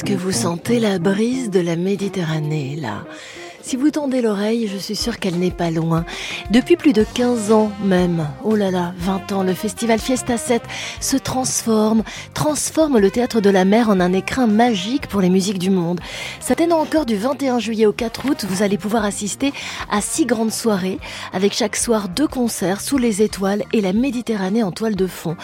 Est-ce 0.00 0.14
que 0.14 0.18
vous 0.18 0.32
sentez 0.32 0.80
la 0.80 0.98
brise 0.98 1.50
de 1.50 1.60
la 1.60 1.76
Méditerranée 1.76 2.74
là? 2.74 3.04
Si 3.70 3.76
vous 3.76 3.92
tendez 3.92 4.20
l'oreille, 4.20 4.66
je 4.66 4.76
suis 4.76 4.96
sûre 4.96 5.20
qu'elle 5.20 5.38
n'est 5.38 5.52
pas 5.52 5.70
loin. 5.70 6.04
Depuis 6.50 6.74
plus 6.74 6.92
de 6.92 7.04
15 7.14 7.52
ans 7.52 7.70
même, 7.84 8.26
oh 8.42 8.56
là 8.56 8.72
là, 8.72 8.92
20 8.98 9.30
ans, 9.30 9.42
le 9.44 9.54
festival 9.54 10.00
Fiesta 10.00 10.38
7 10.38 10.60
se 11.00 11.16
transforme, 11.16 12.02
transforme 12.34 12.98
le 12.98 13.12
théâtre 13.12 13.40
de 13.40 13.48
la 13.48 13.64
mer 13.64 13.88
en 13.88 14.00
un 14.00 14.12
écrin 14.12 14.48
magique 14.48 15.06
pour 15.06 15.20
les 15.20 15.30
musiques 15.30 15.60
du 15.60 15.70
monde. 15.70 16.00
S'atteignant 16.40 16.80
encore 16.80 17.06
du 17.06 17.14
21 17.14 17.60
juillet 17.60 17.86
au 17.86 17.92
4 17.92 18.28
août, 18.28 18.44
vous 18.48 18.64
allez 18.64 18.76
pouvoir 18.76 19.04
assister 19.04 19.52
à 19.88 20.00
six 20.00 20.26
grandes 20.26 20.50
soirées, 20.50 20.98
avec 21.32 21.52
chaque 21.52 21.76
soir 21.76 22.08
deux 22.08 22.26
concerts 22.26 22.80
sous 22.80 22.98
les 22.98 23.22
étoiles 23.22 23.62
et 23.72 23.80
la 23.80 23.92
Méditerranée 23.92 24.64
en 24.64 24.72
toile 24.72 24.96
de 24.96 25.06
fond. 25.06 25.36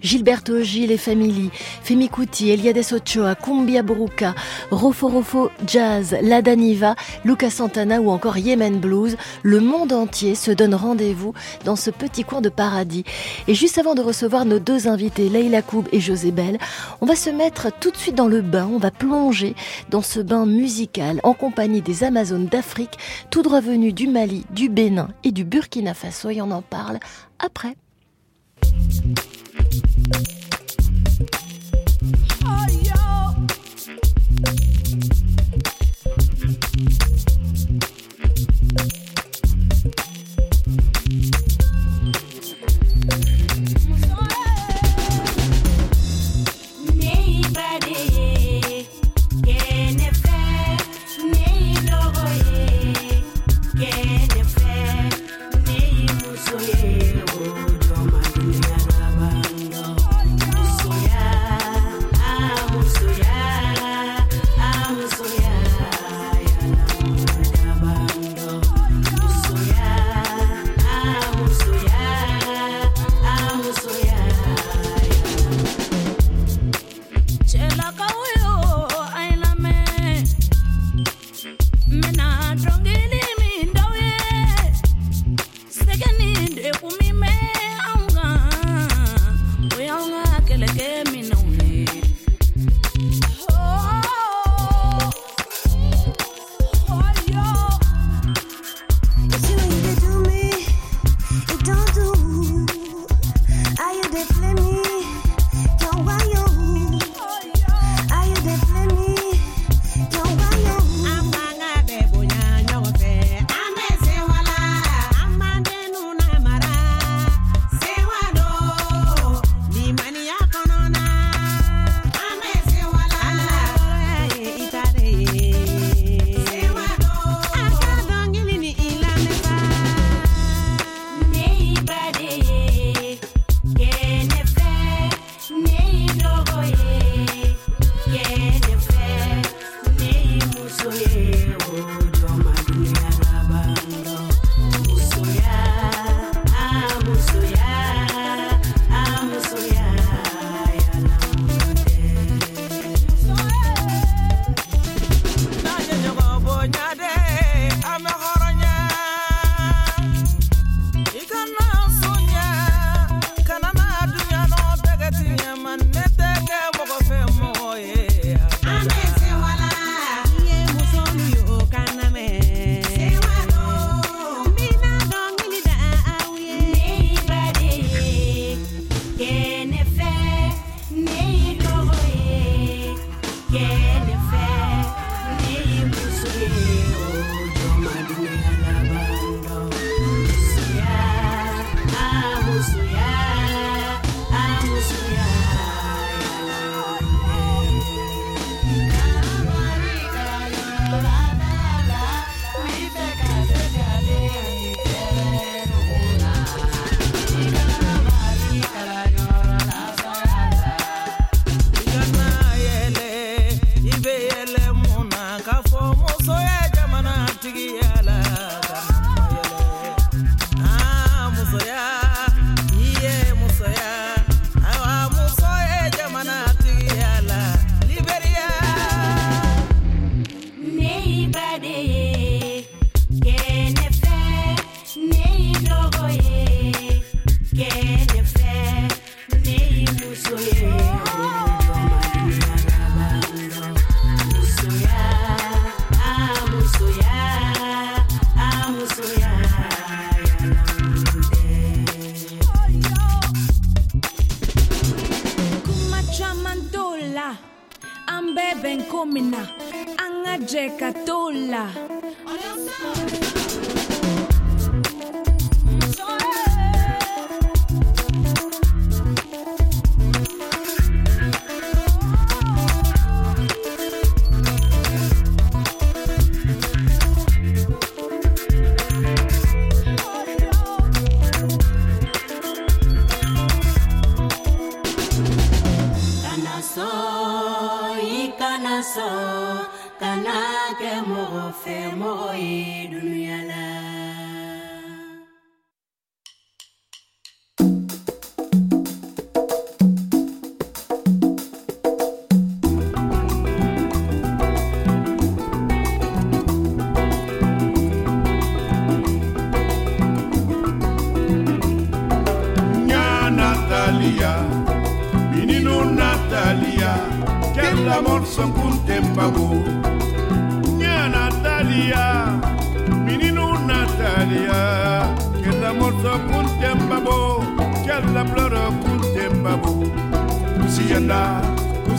Gilberto 0.00 0.62
Gil 0.62 0.90
et 0.90 0.96
Family, 0.96 1.50
Femi 1.82 2.08
Kuti, 2.08 2.48
Eliades 2.48 2.94
Ochoa, 2.94 3.34
Cumbia 3.34 3.82
Bruca, 3.82 4.34
Rofo 4.70 5.08
Rofo 5.08 5.50
Jazz, 5.66 6.16
La 6.22 6.40
Daniva, 6.40 6.94
Lucas 7.26 7.60
Ou 7.76 8.10
encore 8.10 8.38
Yemen 8.38 8.78
Blues, 8.78 9.16
le 9.42 9.58
monde 9.58 9.92
entier 9.92 10.36
se 10.36 10.52
donne 10.52 10.76
rendez-vous 10.76 11.34
dans 11.64 11.74
ce 11.74 11.90
petit 11.90 12.22
coin 12.22 12.40
de 12.40 12.48
paradis. 12.48 13.04
Et 13.48 13.54
juste 13.54 13.78
avant 13.78 13.96
de 13.96 14.00
recevoir 14.00 14.44
nos 14.44 14.60
deux 14.60 14.86
invités, 14.86 15.28
Leila 15.28 15.60
Koub 15.60 15.88
et 15.90 15.98
José 15.98 16.30
Bell, 16.30 16.58
on 17.00 17.06
va 17.06 17.16
se 17.16 17.30
mettre 17.30 17.76
tout 17.80 17.90
de 17.90 17.96
suite 17.96 18.14
dans 18.14 18.28
le 18.28 18.42
bain, 18.42 18.68
on 18.72 18.78
va 18.78 18.92
plonger 18.92 19.56
dans 19.90 20.02
ce 20.02 20.20
bain 20.20 20.46
musical 20.46 21.18
en 21.24 21.34
compagnie 21.34 21.82
des 21.82 22.04
Amazones 22.04 22.46
d'Afrique, 22.46 22.96
tout 23.30 23.42
droit 23.42 23.60
venus 23.60 23.92
du 23.92 24.06
Mali, 24.06 24.46
du 24.50 24.68
Bénin 24.68 25.08
et 25.24 25.32
du 25.32 25.44
Burkina 25.44 25.94
Faso, 25.94 26.30
et 26.30 26.40
on 26.40 26.52
en 26.52 26.62
parle 26.62 27.00
après. 27.40 27.74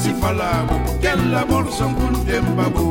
sifalago 0.06 0.78
kella 1.02 1.42
bor 1.50 1.66
songun 1.78 2.16
dembago 2.28 2.90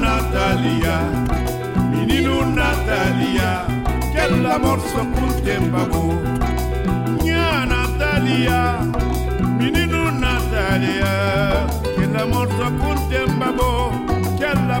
Natalia, 0.00 0.96
menino 1.92 2.36
Natalia, 2.58 3.50
kella 4.14 4.58
bor 4.62 4.80
songun 4.92 5.32
dembago 5.44 6.04
Nya 7.24 7.64
Natalia, 7.70 8.60
menino 9.58 10.02
Natalia, 10.22 11.12
kella 11.96 12.22
bor 12.32 12.48
songun 12.58 12.98
dembago 13.10 13.72
Kella 14.40 14.80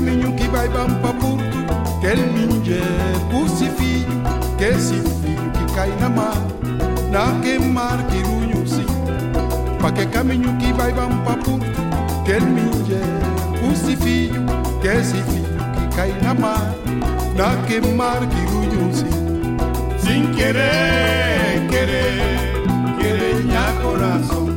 caminho 0.00 0.32
que 0.32 0.48
vai 0.48 0.66
bom 0.66 0.88
para 1.02 1.12
quer 2.00 2.16
minje 2.16 2.80
crucifixo, 3.28 4.06
quer 4.56 4.74
que 5.52 5.74
cai 5.74 5.90
na 6.00 6.08
mar, 6.08 6.38
na 7.10 7.38
queimar 7.42 8.02
que 8.06 8.22
runho 8.22 8.66
sim. 8.66 8.86
Para 9.78 9.92
que 9.92 10.06
caminho 10.06 10.56
que 10.56 10.72
vai 10.72 10.90
bom 10.90 11.10
para 11.22 11.34
quer 12.24 12.40
minje 12.40 12.98
que 15.74 15.96
cai 15.96 16.14
na 16.22 16.32
mar, 16.32 16.74
na 17.36 17.62
queimar 17.66 18.20
que. 18.26 18.40
Sin 20.02 20.32
querer, 20.34 21.68
querer, 21.68 22.64
querer 22.98 23.34
minha 23.44 23.72
coração. 23.82 24.49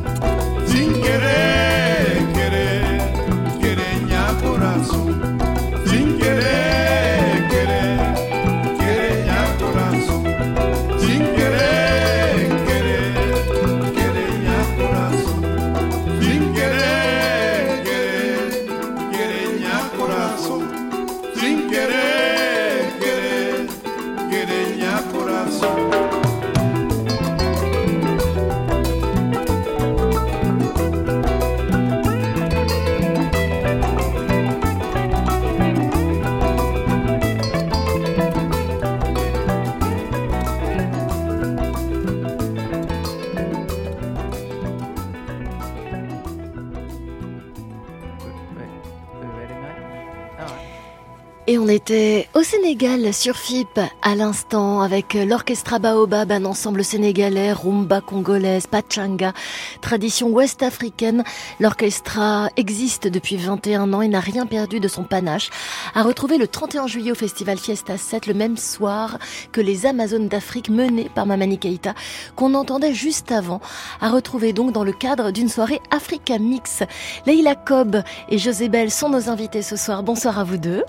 Et 51.54 51.58
on 51.58 51.68
était 51.68 52.28
au 52.34 52.42
Sénégal 52.42 53.14
sur 53.14 53.36
FIP 53.36 53.78
à 54.02 54.16
l'instant 54.16 54.80
avec 54.80 55.14
l'orchestra 55.14 55.78
Baobab, 55.78 56.32
un 56.32 56.46
ensemble 56.46 56.82
sénégalais, 56.82 57.52
rumba 57.52 58.00
congolaise, 58.00 58.66
pachanga, 58.66 59.32
tradition 59.80 60.30
ouest 60.30 60.64
africaine. 60.64 61.22
L'orchestra 61.60 62.48
existe 62.56 63.06
depuis 63.06 63.36
21 63.36 63.92
ans 63.92 64.02
et 64.02 64.08
n'a 64.08 64.18
rien 64.18 64.46
perdu 64.46 64.80
de 64.80 64.88
son 64.88 65.04
panache. 65.04 65.50
À 65.94 66.02
retrouver 66.02 66.38
le 66.38 66.48
31 66.48 66.88
juillet 66.88 67.12
au 67.12 67.14
festival 67.14 67.56
Fiesta 67.56 67.98
7, 67.98 68.26
le 68.26 68.34
même 68.34 68.56
soir 68.56 69.20
que 69.52 69.60
les 69.60 69.86
Amazones 69.86 70.26
d'Afrique 70.26 70.70
menées 70.70 71.08
par 71.14 71.24
Mamani 71.24 71.58
Keïta, 71.58 71.94
qu'on 72.34 72.54
entendait 72.54 72.94
juste 72.94 73.30
avant. 73.30 73.60
À 74.00 74.10
retrouver 74.10 74.52
donc 74.52 74.72
dans 74.72 74.82
le 74.82 74.92
cadre 74.92 75.30
d'une 75.30 75.48
soirée 75.48 75.80
Africa 75.92 76.36
Mix. 76.40 76.82
Leila 77.26 77.54
Cobb 77.54 78.02
et 78.28 78.38
José 78.38 78.68
Bell 78.68 78.90
sont 78.90 79.08
nos 79.08 79.28
invités 79.28 79.62
ce 79.62 79.76
soir. 79.76 80.02
Bonsoir 80.02 80.40
à 80.40 80.42
vous 80.42 80.56
deux. 80.56 80.82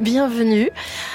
Bienvenue. 0.00 0.70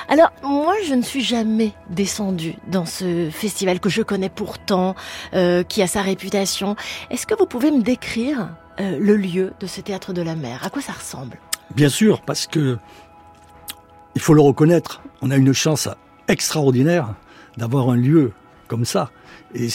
Alors, 0.07 0.31
moi, 0.43 0.75
je 0.85 0.93
ne 0.93 1.01
suis 1.01 1.23
jamais 1.23 1.73
descendue 1.89 2.55
dans 2.67 2.85
ce 2.85 3.29
festival 3.31 3.79
que 3.79 3.89
je 3.89 4.01
connais 4.01 4.29
pourtant, 4.29 4.95
euh, 5.33 5.63
qui 5.63 5.81
a 5.81 5.87
sa 5.87 6.01
réputation. 6.01 6.75
Est-ce 7.09 7.27
que 7.27 7.35
vous 7.35 7.45
pouvez 7.45 7.71
me 7.71 7.81
décrire 7.81 8.49
euh, 8.79 8.97
le 8.99 9.17
lieu 9.17 9.53
de 9.59 9.67
ce 9.67 9.81
théâtre 9.81 10.13
de 10.13 10.21
la 10.21 10.35
mer? 10.35 10.61
À 10.63 10.69
quoi 10.69 10.81
ça 10.81 10.93
ressemble? 10.93 11.37
Bien 11.75 11.89
sûr, 11.89 12.21
parce 12.21 12.47
que 12.47 12.77
il 14.15 14.21
faut 14.21 14.33
le 14.33 14.41
reconnaître, 14.41 15.01
on 15.21 15.31
a 15.31 15.35
une 15.35 15.53
chance 15.53 15.89
extraordinaire 16.27 17.15
d'avoir 17.57 17.89
un 17.89 17.95
lieu 17.95 18.31
comme 18.67 18.85
ça. 18.85 19.09
Et, 19.55 19.67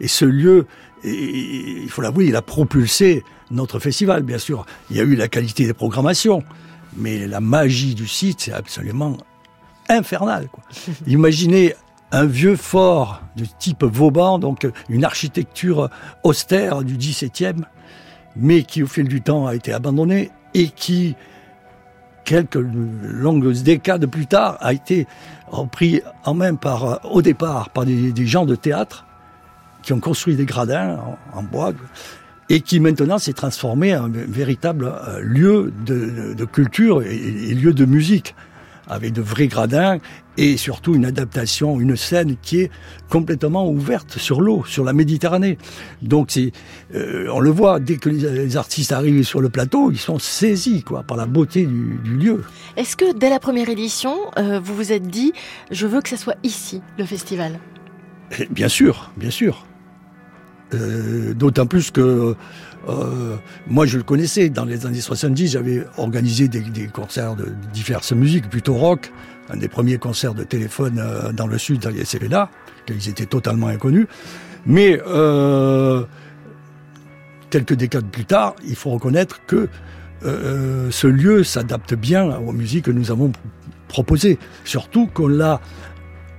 et 0.00 0.08
ce 0.08 0.24
lieu, 0.24 0.66
et, 1.02 1.82
il 1.82 1.90
faut 1.90 2.02
l'avouer, 2.02 2.26
il 2.26 2.36
a 2.36 2.42
propulsé 2.42 3.24
notre 3.50 3.78
festival, 3.78 4.22
bien 4.22 4.38
sûr. 4.38 4.66
Il 4.90 4.96
y 4.96 5.00
a 5.00 5.02
eu 5.02 5.14
la 5.14 5.28
qualité 5.28 5.66
des 5.66 5.74
programmations, 5.74 6.42
mais 6.96 7.26
la 7.26 7.40
magie 7.40 7.94
du 7.94 8.06
site, 8.06 8.40
c'est 8.40 8.52
absolument 8.52 9.16
infernal. 9.88 10.48
Imaginez 11.06 11.74
un 12.12 12.24
vieux 12.24 12.56
fort 12.56 13.22
de 13.36 13.44
type 13.58 13.84
Vauban, 13.84 14.38
donc 14.38 14.66
une 14.88 15.04
architecture 15.04 15.90
austère 16.22 16.82
du 16.82 16.96
XVIIe, 16.96 17.64
mais 18.36 18.62
qui 18.62 18.82
au 18.82 18.86
fil 18.86 19.08
du 19.08 19.20
temps 19.22 19.46
a 19.46 19.54
été 19.54 19.72
abandonné 19.72 20.30
et 20.54 20.68
qui, 20.68 21.16
quelques 22.24 22.58
longues 23.02 23.52
décades 23.52 24.06
plus 24.06 24.26
tard, 24.26 24.56
a 24.60 24.72
été 24.72 25.06
repris 25.48 26.00
en 26.24 26.34
main 26.34 26.54
par, 26.54 27.04
au 27.04 27.22
départ 27.22 27.70
par 27.70 27.84
des, 27.84 28.26
gens 28.26 28.46
de 28.46 28.54
théâtre 28.54 29.06
qui 29.82 29.92
ont 29.92 30.00
construit 30.00 30.36
des 30.36 30.46
gradins 30.46 30.98
en 31.32 31.42
bois 31.42 31.72
et 32.48 32.60
qui 32.60 32.80
maintenant 32.80 33.18
s'est 33.18 33.32
transformé 33.32 33.96
en 33.96 34.04
un 34.04 34.08
véritable 34.08 34.92
lieu 35.20 35.72
de, 35.84 36.34
de 36.34 36.44
culture 36.44 37.02
et, 37.02 37.16
et, 37.16 37.54
lieu 37.54 37.72
de 37.72 37.84
musique. 37.84 38.34
avec 38.88 39.12
de 39.12 39.20
vrais 39.20 39.48
gradins 39.48 39.98
et 40.36 40.56
surtout 40.56 40.94
une 40.94 41.04
adaptation, 41.04 41.80
une 41.80 41.96
scène 41.96 42.36
qui 42.40 42.60
est 42.60 42.70
complètement 43.08 43.68
ouverte 43.68 44.18
sur 44.18 44.40
l'eau, 44.40 44.64
sur 44.66 44.84
la 44.84 44.92
Méditerranée. 44.92 45.58
Donc 46.02 46.30
c'est, 46.30 46.52
euh, 46.94 47.28
on 47.32 47.40
le 47.40 47.50
voit 47.50 47.80
dès 47.80 47.96
que 47.96 48.08
les, 48.08 48.56
artistes 48.56 48.92
arrivent 48.92 49.22
sur 49.22 49.40
le 49.40 49.48
plateau, 49.48 49.90
ils 49.90 49.98
sont 49.98 50.18
saisis 50.18 50.82
quoi 50.82 51.02
par 51.02 51.16
la 51.16 51.26
beauté 51.26 51.66
du, 51.66 51.98
lieu. 52.04 52.44
Est-ce 52.76 52.96
que 52.96 53.16
dès 53.16 53.30
la 53.30 53.40
première 53.40 53.68
édition, 53.68 54.14
euh, 54.38 54.60
vous 54.60 54.74
vous 54.74 54.92
êtes 54.92 55.08
dit, 55.08 55.32
je 55.70 55.86
veux 55.86 56.00
que 56.00 56.08
ça 56.08 56.16
soit 56.16 56.36
ici 56.42 56.82
le 56.98 57.04
festival? 57.04 57.58
Bien 58.50 58.68
sûr, 58.68 59.10
bien 59.16 59.30
sûr. 59.30 59.66
Euh, 60.74 61.32
d'autant 61.34 61.66
plus 61.66 61.90
que 61.90 62.34
euh, 62.88 63.36
moi, 63.66 63.86
je 63.86 63.96
le 63.98 64.02
connaissais. 64.02 64.48
Dans 64.48 64.64
les 64.64 64.86
années 64.86 65.00
70, 65.00 65.52
j'avais 65.52 65.84
organisé 65.96 66.48
des, 66.48 66.88
concerts 66.88 67.36
de 67.36 67.52
diverses 67.72 68.12
musiques, 68.12 68.48
plutôt 68.48 68.74
rock. 68.74 69.12
Un 69.48 69.56
des 69.56 69.68
premiers 69.68 69.98
concerts 69.98 70.34
de 70.34 70.42
téléphone 70.42 70.98
euh, 70.98 71.32
dans 71.32 71.46
le 71.46 71.58
sud, 71.58 71.88
c'est 72.04 72.28
là. 72.28 72.50
Ils 72.88 73.08
étaient 73.08 73.26
totalement 73.26 73.68
inconnus. 73.68 74.06
Mais 74.66 75.00
euh, 75.06 76.04
quelques 77.50 77.74
décades 77.74 78.10
plus 78.10 78.24
tard, 78.24 78.54
il 78.66 78.74
faut 78.74 78.90
reconnaître 78.90 79.40
que 79.46 79.68
euh, 80.24 80.90
ce 80.90 81.06
lieu 81.06 81.44
s'adapte 81.44 81.94
bien 81.94 82.36
aux 82.38 82.52
musiques 82.52 82.86
que 82.86 82.90
nous 82.90 83.10
avons 83.10 83.30
proposées. 83.88 84.38
Surtout 84.64 85.06
qu'on 85.06 85.28
l'a 85.28 85.60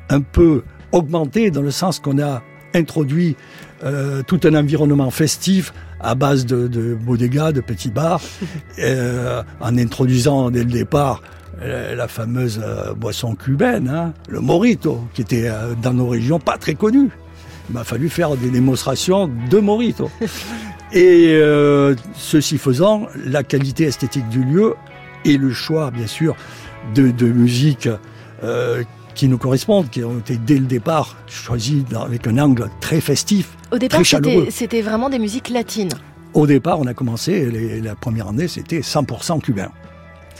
un 0.09 0.21
peu 0.21 0.63
augmenté 0.91 1.51
dans 1.51 1.61
le 1.61 1.71
sens 1.71 1.99
qu'on 1.99 2.21
a 2.21 2.41
introduit 2.73 3.37
euh, 3.83 4.23
tout 4.23 4.39
un 4.43 4.55
environnement 4.55 5.11
festif 5.11 5.73
à 5.99 6.15
base 6.15 6.45
de, 6.45 6.67
de 6.67 6.95
bodegas, 6.95 7.51
de 7.51 7.61
petits 7.61 7.91
bars, 7.91 8.21
euh, 8.79 9.43
en 9.59 9.77
introduisant 9.77 10.51
dès 10.51 10.63
le 10.63 10.71
départ 10.71 11.21
euh, 11.61 11.95
la 11.95 12.07
fameuse 12.07 12.61
boisson 12.95 13.35
cubaine, 13.35 13.89
hein, 13.89 14.13
le 14.29 14.39
morito, 14.39 15.01
qui 15.13 15.21
était 15.21 15.49
dans 15.81 15.93
nos 15.93 16.07
régions 16.07 16.39
pas 16.39 16.57
très 16.57 16.75
connu. 16.75 17.09
Il 17.69 17.73
m'a 17.73 17.83
fallu 17.83 18.09
faire 18.09 18.35
des 18.37 18.49
démonstrations 18.49 19.29
de 19.49 19.59
morito. 19.59 20.09
Et 20.93 21.33
euh, 21.33 21.95
ceci 22.15 22.57
faisant, 22.57 23.07
la 23.25 23.43
qualité 23.43 23.83
esthétique 23.83 24.29
du 24.29 24.43
lieu 24.43 24.75
et 25.25 25.37
le 25.37 25.51
choix, 25.51 25.91
bien 25.91 26.07
sûr, 26.07 26.35
de, 26.95 27.11
de 27.11 27.27
musique 27.27 27.89
qui 29.17 29.27
nous 29.27 29.37
correspondent, 29.39 29.89
qui 29.89 30.03
ont 30.03 30.19
été 30.19 30.37
dès 30.37 30.57
le 30.59 30.65
départ 30.65 31.17
choisis 31.25 31.83
avec 31.99 32.27
un 32.27 32.37
angle 32.37 32.69
très 32.79 33.01
festif, 33.01 33.49
Au 33.71 33.77
départ, 33.79 33.97
très 33.97 34.03
chaleureux. 34.05 34.47
c'était 34.51 34.81
vraiment 34.81 35.09
des 35.09 35.19
musiques 35.19 35.49
latines. 35.49 35.91
Au 36.33 36.45
départ, 36.45 36.79
on 36.79 36.85
a 36.85 36.93
commencé, 36.93 37.49
les, 37.49 37.81
la 37.81 37.95
première 37.95 38.27
année, 38.27 38.47
c'était 38.47 38.79
100% 38.81 39.41
cubain. 39.41 39.71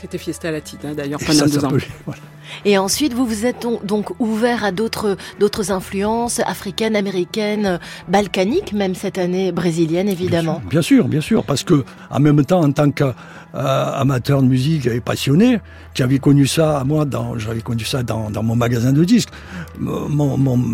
C'était 0.00 0.18
Fiesta 0.18 0.50
Latina 0.52 0.94
d'ailleurs 0.94 1.20
Et 1.20 1.24
pendant 1.24 1.46
deux 1.46 1.58
ans. 1.58 1.70
s'appelait- 1.70 1.86
voilà. 2.06 2.20
Et 2.64 2.78
ensuite, 2.78 3.12
vous 3.12 3.26
vous 3.26 3.44
êtes 3.44 3.66
donc- 3.84 4.12
ouvert 4.20 4.64
à 4.64 4.70
d'autres 4.72 5.16
d'autres 5.40 5.70
influences 5.72 6.40
africaines, 6.46 6.96
américaines, 6.96 7.78
balkaniques, 8.08 8.72
même 8.72 8.94
cette 8.94 9.18
année 9.18 9.52
brésilienne, 9.52 10.08
évidemment. 10.08 10.62
Bien 10.70 10.80
sûr, 10.80 11.08
bien 11.08 11.20
sûr, 11.20 11.44
parce 11.44 11.62
que 11.64 11.84
en 12.10 12.20
même 12.20 12.42
temps, 12.44 12.62
en 12.64 12.72
tant 12.72 12.90
qu'amateur 12.90 14.40
de 14.42 14.46
musique 14.46 14.86
et 14.86 15.00
passionné, 15.00 15.58
qui 15.94 16.02
avait 16.02 16.18
connu 16.20 16.46
ça, 16.46 16.82
moi, 16.86 17.04
dans, 17.04 17.36
j'avais 17.38 17.60
connu 17.60 17.84
ça 17.84 18.02
dans, 18.02 18.30
dans 18.30 18.42
mon 18.42 18.56
magasin 18.56 18.92
de 18.92 19.04
disques. 19.04 19.30
Mon, 19.78 20.36
mon- 20.38 20.64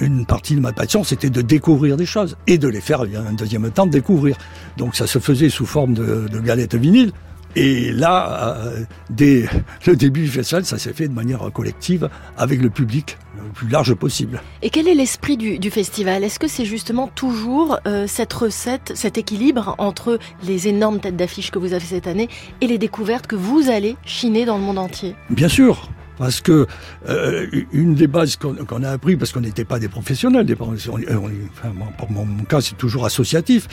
une 0.00 0.26
partie 0.26 0.54
de 0.56 0.60
ma 0.60 0.72
passion, 0.72 1.04
c'était 1.04 1.30
de 1.30 1.40
découvrir 1.40 1.96
des 1.96 2.06
choses 2.06 2.36
et 2.46 2.58
de 2.58 2.68
les 2.68 2.80
faire, 2.80 3.02
un 3.02 3.32
deuxième 3.32 3.70
temps, 3.70 3.86
découvrir. 3.86 4.36
Donc 4.76 4.96
ça 4.96 5.06
se 5.06 5.18
faisait 5.18 5.48
sous 5.50 5.66
forme 5.66 5.94
de, 5.94 6.26
de 6.30 6.40
galettes 6.40 6.74
vinyle. 6.74 7.12
Et 7.58 7.90
là, 7.90 8.54
euh, 8.58 8.84
dès 9.08 9.48
le 9.86 9.96
début 9.96 10.20
du 10.22 10.28
festival, 10.28 10.64
ça 10.66 10.76
s'est 10.78 10.92
fait 10.92 11.08
de 11.08 11.14
manière 11.14 11.50
collective 11.52 12.10
avec 12.36 12.60
le 12.60 12.68
public 12.70 13.16
le 13.36 13.50
plus 13.52 13.68
large 13.68 13.94
possible. 13.94 14.42
Et 14.62 14.68
quel 14.70 14.86
est 14.88 14.94
l'esprit 14.94 15.38
du, 15.38 15.58
du 15.58 15.70
festival? 15.70 16.22
Est-ce 16.22 16.38
que 16.38 16.48
c'est 16.48 16.66
justement 16.66 17.08
toujours 17.08 17.78
euh, 17.86 18.06
cette 18.06 18.32
recette, 18.34 18.92
cet 18.94 19.16
équilibre 19.16 19.74
entre 19.78 20.18
les 20.44 20.68
énormes 20.68 21.00
têtes 21.00 21.16
d'affiche 21.16 21.50
que 21.50 21.58
vous 21.58 21.72
avez 21.72 21.84
cette 21.86 22.06
année 22.06 22.28
et 22.60 22.66
les 22.66 22.76
découvertes 22.78 23.26
que 23.26 23.36
vous 23.36 23.70
allez 23.70 23.96
chiner 24.04 24.44
dans 24.44 24.58
le 24.58 24.62
monde 24.62 24.78
entier? 24.78 25.14
Bien 25.30 25.48
sûr, 25.48 25.88
parce 26.18 26.42
que 26.42 26.66
euh, 27.08 27.46
une 27.72 27.94
des 27.94 28.06
bases 28.06 28.36
qu'on 28.36 28.82
a 28.82 28.90
appris, 28.90 29.16
parce 29.16 29.32
qu'on 29.32 29.40
n'était 29.40 29.64
pas 29.64 29.78
des 29.78 29.88
professionnels, 29.88 30.44
des, 30.44 30.56
on- 30.60 30.74
on- 30.74 31.30
enfin, 31.52 31.72
moi, 31.74 31.88
pour 31.96 32.10
mon 32.10 32.26
cas 32.44 32.60
c'est 32.60 32.76
toujours 32.76 33.06
associatif, 33.06 33.68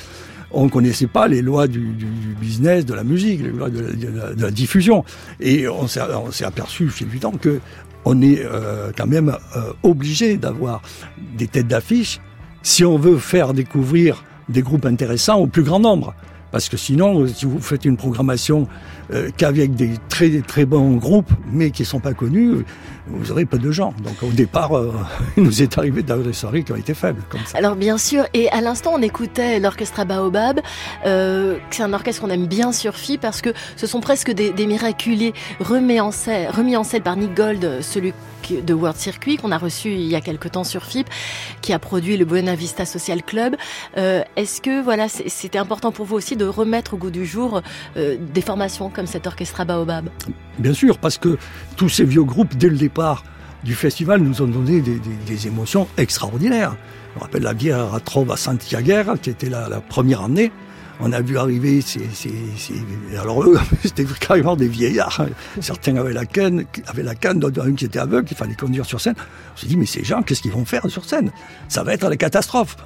on 0.53 0.65
ne 0.65 0.69
connaissait 0.69 1.07
pas 1.07 1.27
les 1.27 1.41
lois 1.41 1.67
du, 1.67 1.79
business, 2.39 2.85
de 2.85 2.93
la 2.93 3.03
musique, 3.03 3.41
les 3.41 3.49
lois 3.49 3.69
de 3.69 4.41
la, 4.41 4.51
diffusion. 4.51 5.03
Et 5.39 5.67
on 5.67 5.87
s'est 5.87 6.45
aperçu, 6.45 6.89
fil 6.89 7.07
du 7.07 7.19
temps, 7.19 7.31
que 7.31 7.59
on 8.05 8.21
est 8.21 8.43
euh, 8.43 8.91
quand 8.95 9.07
même 9.07 9.35
euh, 9.55 9.71
obligé 9.81 10.37
d'avoir 10.37 10.81
des 11.37 11.47
têtes 11.47 11.67
d'affiche 11.67 12.19
si 12.61 12.83
on 12.83 12.97
veut 12.97 13.17
faire 13.17 13.53
découvrir 13.53 14.23
des 14.49 14.61
groupes 14.61 14.85
intéressants 14.85 15.39
au 15.39 15.47
plus 15.47 15.63
grand 15.63 15.79
nombre. 15.79 16.13
Parce 16.51 16.69
que 16.69 16.77
sinon, 16.77 17.27
si 17.27 17.45
vous 17.45 17.59
faites 17.59 17.85
une 17.85 17.97
programmation 17.97 18.67
euh, 19.11 19.29
qu'avec 19.35 19.75
des 19.75 19.91
très 20.09 20.41
très 20.41 20.65
bons 20.65 20.95
groupes, 20.95 21.31
mais 21.51 21.71
qui 21.71 21.81
ne 21.81 21.87
sont 21.87 21.99
pas 21.99 22.13
connus, 22.13 22.63
vous 23.07 23.31
aurez 23.31 23.45
peu 23.45 23.57
de 23.57 23.71
gens. 23.71 23.93
Donc 24.03 24.15
au 24.23 24.31
départ, 24.31 24.77
euh, 24.77 24.93
il 25.37 25.43
nous 25.43 25.61
est 25.61 25.77
arrivé 25.77 26.03
d'avoir 26.03 26.29
qui 26.31 26.71
ont 26.71 26.75
été 26.75 26.93
faibles, 26.93 27.21
comme 27.29 27.41
ça. 27.45 27.57
Alors 27.57 27.75
bien 27.75 27.97
sûr, 27.97 28.25
et 28.33 28.49
à 28.49 28.61
l'instant 28.61 28.91
on 28.93 29.01
écoutait 29.01 29.59
l'orchestre 29.59 30.05
Baobab, 30.05 30.61
euh, 31.05 31.57
c'est 31.71 31.83
un 31.83 31.93
orchestre 31.93 32.21
qu'on 32.21 32.29
aime 32.29 32.47
bien 32.47 32.71
sur 32.71 32.95
FI 32.95 33.17
parce 33.17 33.41
que 33.41 33.49
ce 33.75 33.87
sont 33.87 33.99
presque 33.99 34.31
des, 34.31 34.51
des 34.51 34.67
miraculés 34.67 35.33
remis 35.59 35.99
en, 35.99 36.11
scène, 36.11 37.01
par 37.03 37.17
Nick 37.17 37.35
Gold, 37.35 37.81
celui 37.81 38.13
de 38.49 38.73
World 38.73 38.97
Circuit 38.97 39.37
qu'on 39.37 39.51
a 39.51 39.57
reçu 39.57 39.91
il 39.91 40.07
y 40.07 40.15
a 40.15 40.21
quelque 40.21 40.49
temps 40.49 40.65
sur 40.65 40.83
FIP, 40.83 41.09
qui 41.61 41.71
a 41.71 41.79
produit 41.79 42.17
le 42.17 42.25
Buena 42.25 42.55
Vista 42.55 42.85
Social 42.85 43.23
Club. 43.23 43.55
Est-ce 43.95 44.59
que 44.59 44.83
voilà, 44.83 45.07
c'était 45.07 45.57
important 45.57 45.93
pour 45.93 46.05
vous 46.05 46.15
aussi 46.15 46.35
de 46.35 46.45
remettre 46.45 46.93
au 46.93 46.97
goût 46.97 47.09
du 47.09 47.25
jour 47.25 47.61
des 47.95 48.41
formations 48.41 48.89
comme 48.93 49.07
cet 49.07 49.27
orchestre 49.27 49.65
Baobab 49.65 50.09
Bien 50.59 50.73
sûr, 50.73 50.97
parce 50.97 51.17
que 51.17 51.37
tous 51.75 51.89
ces 51.89 52.05
vieux 52.05 52.23
groupes, 52.23 52.55
dès 52.55 52.69
le 52.69 52.77
départ 52.77 53.23
du 53.63 53.75
festival, 53.75 54.21
nous 54.21 54.41
ont 54.41 54.47
donné 54.47 54.81
des, 54.81 55.47
émotions 55.47 55.87
extraordinaires. 55.97 56.75
Je 57.15 57.21
rappelle 57.21 57.43
la 57.43 57.53
bière 57.53 57.93
à 57.93 57.99
Trove 57.99 58.31
à 58.31 58.37
Santiago, 58.37 59.15
qui 59.21 59.29
était 59.29 59.49
la, 59.49 59.69
la 59.69 59.81
première 59.81 60.21
année. 60.21 60.51
On 60.99 61.11
a 61.11 61.21
vu 61.21 61.37
arriver 61.37 61.81
ces, 61.81 62.01
alors 63.19 63.43
eux, 63.43 63.59
c'était 63.83 64.05
carrément 64.19 64.55
des 64.55 64.67
vieillards. 64.67 65.25
Certains 65.59 65.95
avaient 65.95 66.13
la 66.13 66.25
canne, 66.25 66.65
avaient 66.87 67.03
la 67.03 67.15
canne, 67.15 67.39
d'autres 67.39 67.61
un 67.61 67.73
qui 67.73 67.85
était 67.85 67.99
aveugle, 67.99 68.27
qu'il 68.27 68.37
fallait 68.37 68.55
conduire 68.55 68.85
sur 68.85 69.01
scène. 69.01 69.15
On 69.53 69.57
s'est 69.57 69.67
dit, 69.67 69.77
mais 69.77 69.85
ces 69.85 70.03
gens, 70.03 70.21
qu'est-ce 70.21 70.41
qu'ils 70.41 70.51
vont 70.51 70.65
faire 70.65 70.89
sur 70.89 71.03
scène? 71.05 71.31
Ça 71.67 71.83
va 71.83 71.93
être 71.93 72.07
la 72.07 72.17
catastrophe. 72.17 72.77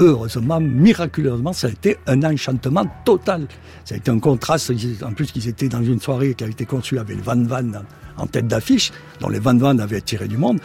Heureusement, 0.00 0.60
miraculeusement, 0.60 1.52
ça 1.52 1.66
a 1.66 1.70
été 1.70 1.96
un 2.06 2.22
enchantement 2.22 2.86
total. 3.04 3.48
Ça 3.84 3.96
a 3.96 3.98
été 3.98 4.10
un 4.10 4.20
contraste. 4.20 4.72
En 5.02 5.12
plus, 5.12 5.32
qu'ils 5.32 5.48
étaient 5.48 5.68
dans 5.68 5.82
une 5.82 6.00
soirée 6.00 6.34
qui 6.34 6.44
a 6.44 6.46
été 6.46 6.66
conçue 6.66 6.98
avec 6.98 7.16
le 7.16 7.22
Van 7.22 7.42
Van 7.42 7.82
en 8.16 8.26
tête 8.26 8.46
d'affiche, 8.46 8.92
dont 9.20 9.28
les 9.28 9.40
Van 9.40 9.56
Van 9.56 9.78
avaient 9.78 9.96
attiré 9.96 10.28
du 10.28 10.36
monde. 10.36 10.60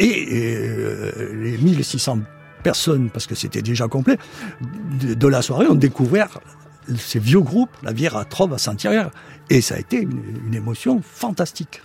Et 0.00 0.26
euh, 0.32 1.32
les 1.34 1.56
1600 1.58 2.18
personnes, 2.64 3.10
parce 3.10 3.28
que 3.28 3.36
c'était 3.36 3.62
déjà 3.62 3.86
complet, 3.86 4.18
de, 4.60 5.28
la 5.28 5.40
soirée 5.40 5.66
ont 5.66 5.74
découvert 5.76 6.40
ces 6.96 7.20
vieux 7.20 7.40
groupes, 7.40 7.70
la 7.82 7.92
à 8.18 8.24
Trove 8.24 8.52
à 8.54 8.58
Saint-Thierry. 8.58 9.08
Et 9.50 9.60
ça 9.60 9.76
a 9.76 9.78
été 9.78 10.00
une 10.00 10.54
émotion 10.54 11.00
fantastique. 11.02 11.80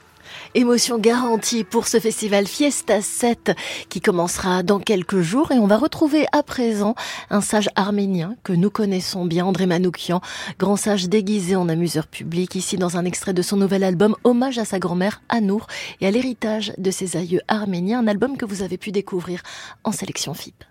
Émotion 0.56 0.98
garantie 0.98 1.64
pour 1.64 1.88
ce 1.88 2.00
festival 2.00 2.48
Fiesta 2.48 3.04
7 3.04 3.52
qui 3.88 4.02
commencera 4.02 4.64
dans 4.64 4.80
quelques 4.80 5.20
jours 5.20 5.52
et 5.52 5.60
on 5.60 5.68
va 5.68 5.78
retrouver 5.78 6.26
à 6.32 6.42
présent 6.42 6.96
un 7.30 7.40
sage 7.40 7.70
arménien 7.76 8.36
que 8.44 8.54
nous 8.54 8.72
connaissons 8.72 9.26
bien, 9.26 9.46
André 9.46 9.68
Manoukian, 9.68 10.22
grand 10.58 10.76
sage 10.76 11.08
déguisé 11.08 11.56
en 11.56 11.70
amuseur 11.70 12.08
public, 12.08 12.56
ici 12.56 12.78
dans 12.78 12.98
un 12.98 13.06
extrait 13.06 13.34
de 13.34 13.44
son 13.44 13.58
nouvel 13.58 13.84
album 13.84 14.16
Hommage 14.24 14.58
à 14.58 14.66
sa 14.66 14.80
grand-mère 14.80 15.22
Anour 15.30 15.68
et 16.02 16.08
à 16.08 16.12
l'héritage 16.12 16.74
de 16.80 16.90
ses 16.90 17.16
aïeux 17.16 17.42
arméniens, 17.48 18.00
un 18.00 18.08
album 18.08 18.36
que 18.36 18.46
vous 18.46 18.64
avez 18.64 18.80
pu 18.80 18.92
découvrir 18.92 19.44
en 19.84 19.92
sélection 19.92 20.34
FIP. 20.34 20.64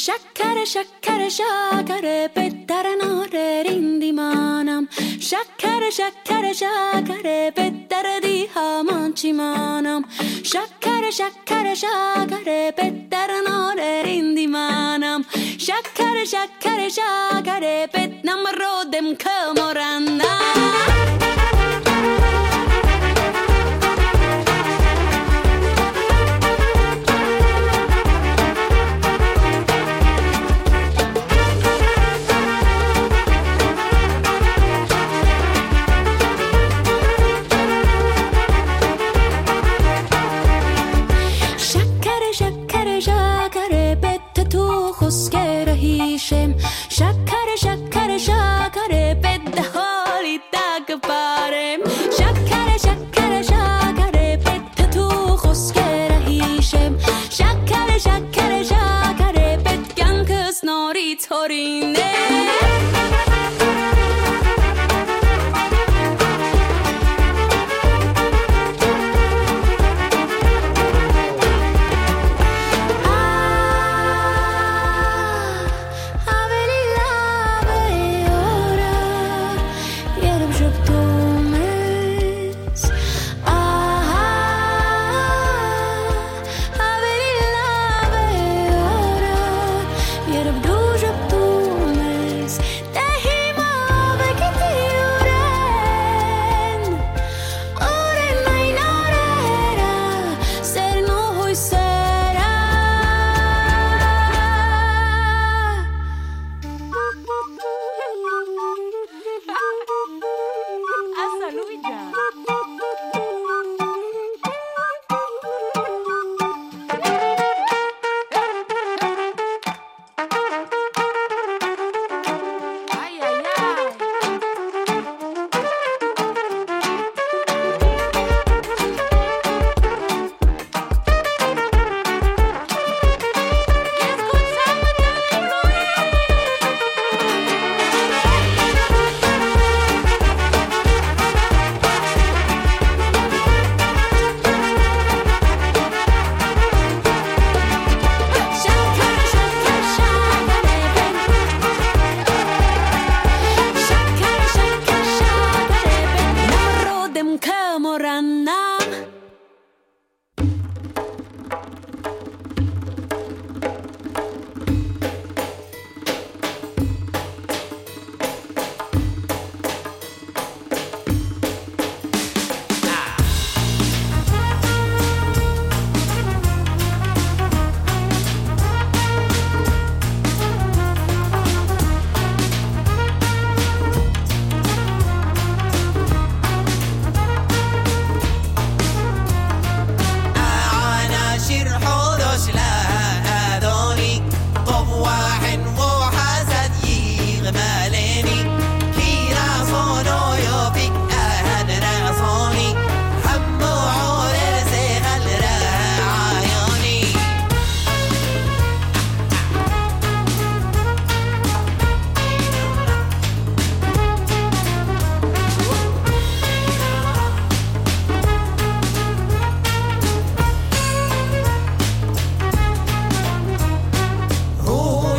Shakare 0.00 0.64
shakare 0.64 1.28
shakare 1.28 2.32
shakara 2.32 4.88
Shakare 5.20 5.92
shakare 5.92 6.54
shakare 6.54 7.52
shakara 7.84 10.00
Shakare 10.50 11.10
shakare 11.18 11.74
shakare 11.82 12.60
pettaranoreerindimanam 12.78 15.20
Shakare 15.66 16.24
shakare 16.24 16.88
shakare 16.96 17.76
petnamarodem 17.92 19.08
kamoranam 19.18 20.04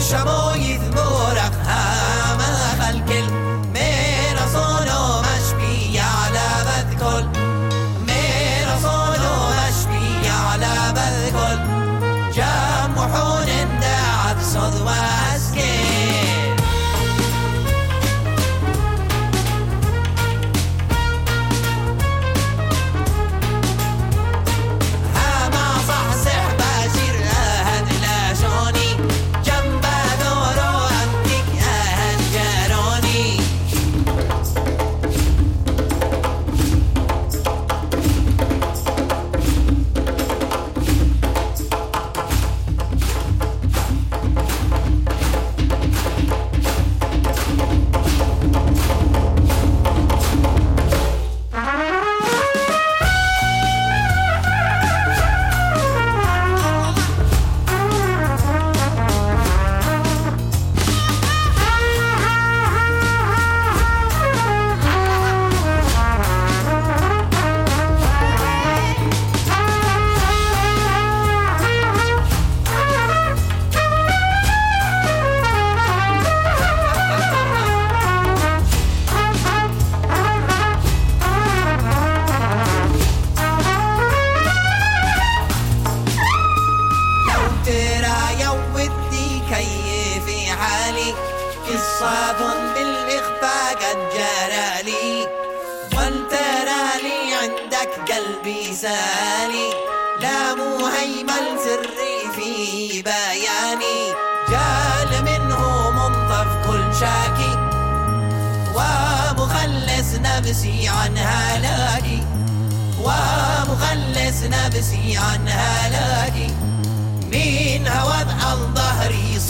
llamó 0.02 0.41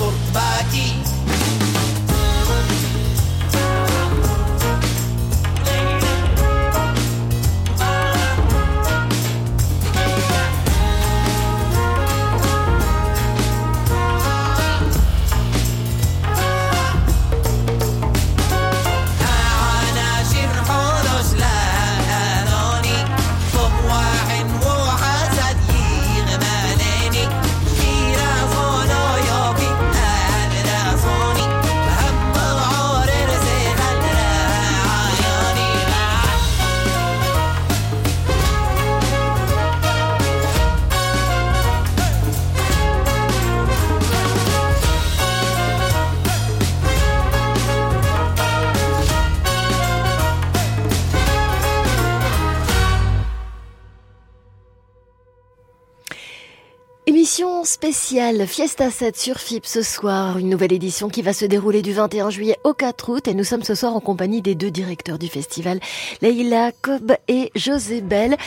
sorte 0.02 0.32
vai. 0.34 0.51
Spéciale 57.82 58.46
Fiesta 58.46 58.92
7 58.92 59.18
sur 59.18 59.40
FIP 59.40 59.66
ce 59.66 59.82
soir, 59.82 60.38
une 60.38 60.50
nouvelle 60.50 60.72
édition 60.72 61.10
qui 61.10 61.24
va 61.24 61.34
se 61.34 61.46
dérouler 61.46 61.82
du 61.82 61.94
21 61.94 62.30
juillet 62.30 62.60
au 62.64 62.76
4 62.76 63.10
août 63.10 63.28
et 63.28 63.34
nous 63.34 63.44
sommes 63.44 63.64
ce 63.64 63.74
soir 63.74 63.96
en 63.96 64.00
compagnie 64.00 64.44
des 64.44 64.54
deux 64.54 64.70
directeurs 64.70 65.18
du 65.18 65.28
festival, 65.28 65.80
Leila 66.22 66.74
Cobb 66.84 67.14
et 67.28 67.52
José 67.56 68.02
Bell. 68.02 68.38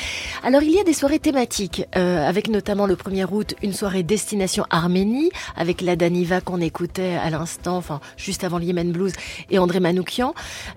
Alors 0.45 0.63
il 0.63 0.71
y 0.71 0.79
a 0.79 0.85
des 0.85 0.93
soirées 0.93 1.19
thématiques 1.19 1.85
euh, 1.97 2.25
avec 2.25 2.47
notamment 2.47 2.87
le 2.87 2.95
1er 2.95 3.27
août 3.29 3.57
une 3.61 3.73
soirée 3.73 4.05
destination 4.05 4.67
Arménie 4.71 5.33
avec 5.57 5.81
la 5.81 5.97
Daniva 5.97 6.41
qu'on 6.41 6.61
écoutait 6.61 7.19
à 7.21 7.29
l'instant, 7.29 7.77
enfin 7.77 7.99
juste 8.17 8.45
avant 8.45 8.61
Yemen 8.61 8.93
Blues 8.93 9.15
et 9.51 9.59
André 9.59 9.81
Manoukian. 9.81 10.33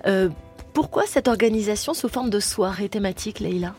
Euh, 0.07 0.29
pourquoi 0.73 1.03
cette 1.05 1.27
organisation 1.27 1.93
sous 1.93 2.09
forme 2.09 2.31
de 2.31 2.39
soirée 2.39 2.89
thématique, 2.89 3.39
Leila 3.39 3.75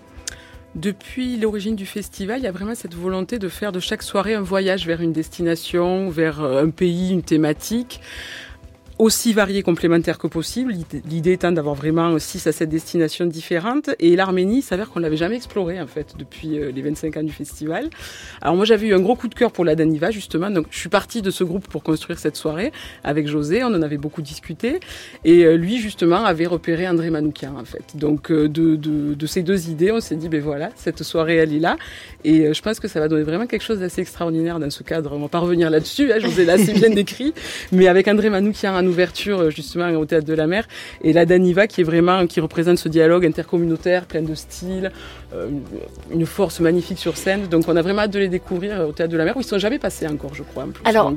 depuis 0.74 1.36
l'origine 1.36 1.76
du 1.76 1.86
festival, 1.86 2.40
il 2.40 2.44
y 2.44 2.46
a 2.46 2.52
vraiment 2.52 2.74
cette 2.74 2.94
volonté 2.94 3.38
de 3.38 3.48
faire 3.48 3.72
de 3.72 3.80
chaque 3.80 4.02
soirée 4.02 4.34
un 4.34 4.42
voyage 4.42 4.86
vers 4.86 5.00
une 5.00 5.12
destination, 5.12 6.10
vers 6.10 6.42
euh, 6.42 6.62
un 6.62 6.70
pays, 6.70 7.10
une 7.10 7.22
thématique 7.22 8.00
aussi 8.98 9.32
variés 9.32 9.62
complémentaires 9.62 10.18
que 10.18 10.26
possible. 10.26 10.74
L'idée 11.08 11.32
étant 11.32 11.52
d'avoir 11.52 11.74
vraiment 11.74 12.18
6 12.18 12.46
à 12.46 12.52
7 12.52 12.68
destinations 12.68 13.26
différentes. 13.26 13.90
Et 14.00 14.16
l'Arménie, 14.16 14.62
s'avère 14.62 14.90
qu'on 14.90 15.00
l'avait 15.00 15.16
jamais 15.16 15.36
exploré 15.36 15.80
en 15.80 15.86
fait 15.86 16.14
depuis 16.18 16.58
euh, 16.58 16.72
les 16.72 16.82
25 16.82 17.16
ans 17.16 17.22
du 17.22 17.32
festival. 17.32 17.88
Alors 18.40 18.56
moi 18.56 18.64
j'avais 18.64 18.88
eu 18.88 18.94
un 18.94 19.00
gros 19.00 19.14
coup 19.14 19.28
de 19.28 19.34
cœur 19.34 19.52
pour 19.52 19.64
la 19.64 19.74
Daniva 19.74 20.10
justement. 20.10 20.50
Donc 20.50 20.66
je 20.70 20.78
suis 20.78 20.88
partie 20.88 21.22
de 21.22 21.30
ce 21.30 21.44
groupe 21.44 21.68
pour 21.68 21.82
construire 21.82 22.18
cette 22.18 22.36
soirée 22.36 22.72
avec 23.04 23.28
José. 23.28 23.62
On 23.62 23.68
en 23.68 23.82
avait 23.82 23.98
beaucoup 23.98 24.22
discuté. 24.22 24.80
Et 25.24 25.44
euh, 25.44 25.56
lui 25.56 25.78
justement 25.78 26.24
avait 26.24 26.46
repéré 26.46 26.88
André 26.88 27.10
Manoukian 27.10 27.56
en 27.56 27.64
fait. 27.64 27.96
Donc 27.96 28.30
euh, 28.30 28.48
de, 28.48 28.76
de, 28.76 29.14
de 29.14 29.26
ces 29.26 29.42
deux 29.42 29.68
idées, 29.70 29.92
on 29.92 30.00
s'est 30.00 30.16
dit 30.16 30.28
ben 30.28 30.40
voilà, 30.40 30.70
cette 30.74 31.02
soirée 31.04 31.36
elle 31.36 31.54
est 31.54 31.60
là. 31.60 31.76
Et 32.24 32.52
je 32.52 32.62
pense 32.62 32.80
que 32.80 32.88
ça 32.88 32.98
va 32.98 33.08
donner 33.08 33.22
vraiment 33.22 33.46
quelque 33.46 33.62
chose 33.62 33.78
d'assez 33.78 34.00
extraordinaire 34.00 34.58
dans 34.58 34.70
ce 34.70 34.82
cadre. 34.82 35.12
On 35.14 35.20
va 35.20 35.28
pas 35.28 35.38
revenir 35.38 35.70
là-dessus. 35.70 36.12
Hein, 36.12 36.18
José 36.18 36.44
l'a 36.44 36.54
assez 36.54 36.72
bien 36.72 36.90
décrit. 37.02 37.32
Mais 37.70 37.86
avec 37.86 38.08
André 38.08 38.28
Manoukian 38.28 38.74
ouverture 38.88 39.40
euh, 39.40 39.50
justement 39.50 39.88
au 39.90 40.04
théâtre 40.04 40.26
de 40.26 40.34
la 40.34 40.46
mer 40.46 40.66
et 41.02 41.12
la 41.12 41.26
Daniva 41.26 41.66
qui 41.66 41.80
est 41.80 41.84
vraiment 41.84 42.26
qui 42.26 42.40
représente 42.40 42.78
ce 42.78 42.88
dialogue 42.88 43.24
intercommunautaire 43.24 44.06
plein 44.06 44.22
de 44.22 44.34
style, 44.34 44.92
euh, 45.34 45.48
une 46.10 46.26
force 46.26 46.60
magnifique 46.60 46.98
sur 46.98 47.16
scène. 47.16 47.48
Donc 47.48 47.64
on 47.68 47.76
a 47.76 47.82
vraiment 47.82 48.02
hâte 48.02 48.12
de 48.12 48.18
les 48.18 48.28
découvrir 48.28 48.80
euh, 48.80 48.86
au 48.86 48.92
théâtre 48.92 49.12
de 49.12 49.16
la 49.16 49.24
mer 49.24 49.36
où 49.36 49.40
ils 49.40 49.44
sont 49.44 49.58
jamais 49.58 49.78
passés 49.78 50.06
encore, 50.06 50.34
je 50.34 50.42
crois. 50.42 50.66
Alors. 50.84 51.12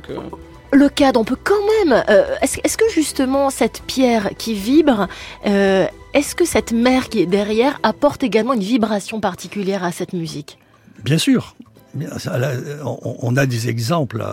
le 0.73 0.89
cadre, 0.89 1.19
on 1.19 1.25
peut 1.25 1.37
quand 1.43 1.53
même. 1.85 2.03
est-ce, 2.41 2.77
que 2.77 2.89
justement 2.93 3.49
cette 3.49 3.81
pierre 3.87 4.29
qui 4.37 4.53
vibre, 4.53 5.09
est-ce 5.43 6.33
que 6.33 6.45
cette 6.45 6.71
mer 6.71 7.09
qui 7.09 7.21
est 7.21 7.25
derrière 7.25 7.77
apporte 7.83 8.23
également 8.23 8.53
une 8.53 8.61
vibration 8.61 9.19
particulière 9.19 9.83
à 9.83 9.91
cette 9.91 10.13
musique? 10.13 10.57
Bien 11.03 11.17
sûr. 11.17 11.55
On 13.21 13.35
a 13.35 13.45
des 13.45 13.67
exemples 13.67 14.23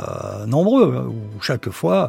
nombreux 0.47 0.95
hein, 0.97 1.09
où 1.09 1.43
chaque 1.43 1.71
fois 1.71 2.05
euh, 2.05 2.09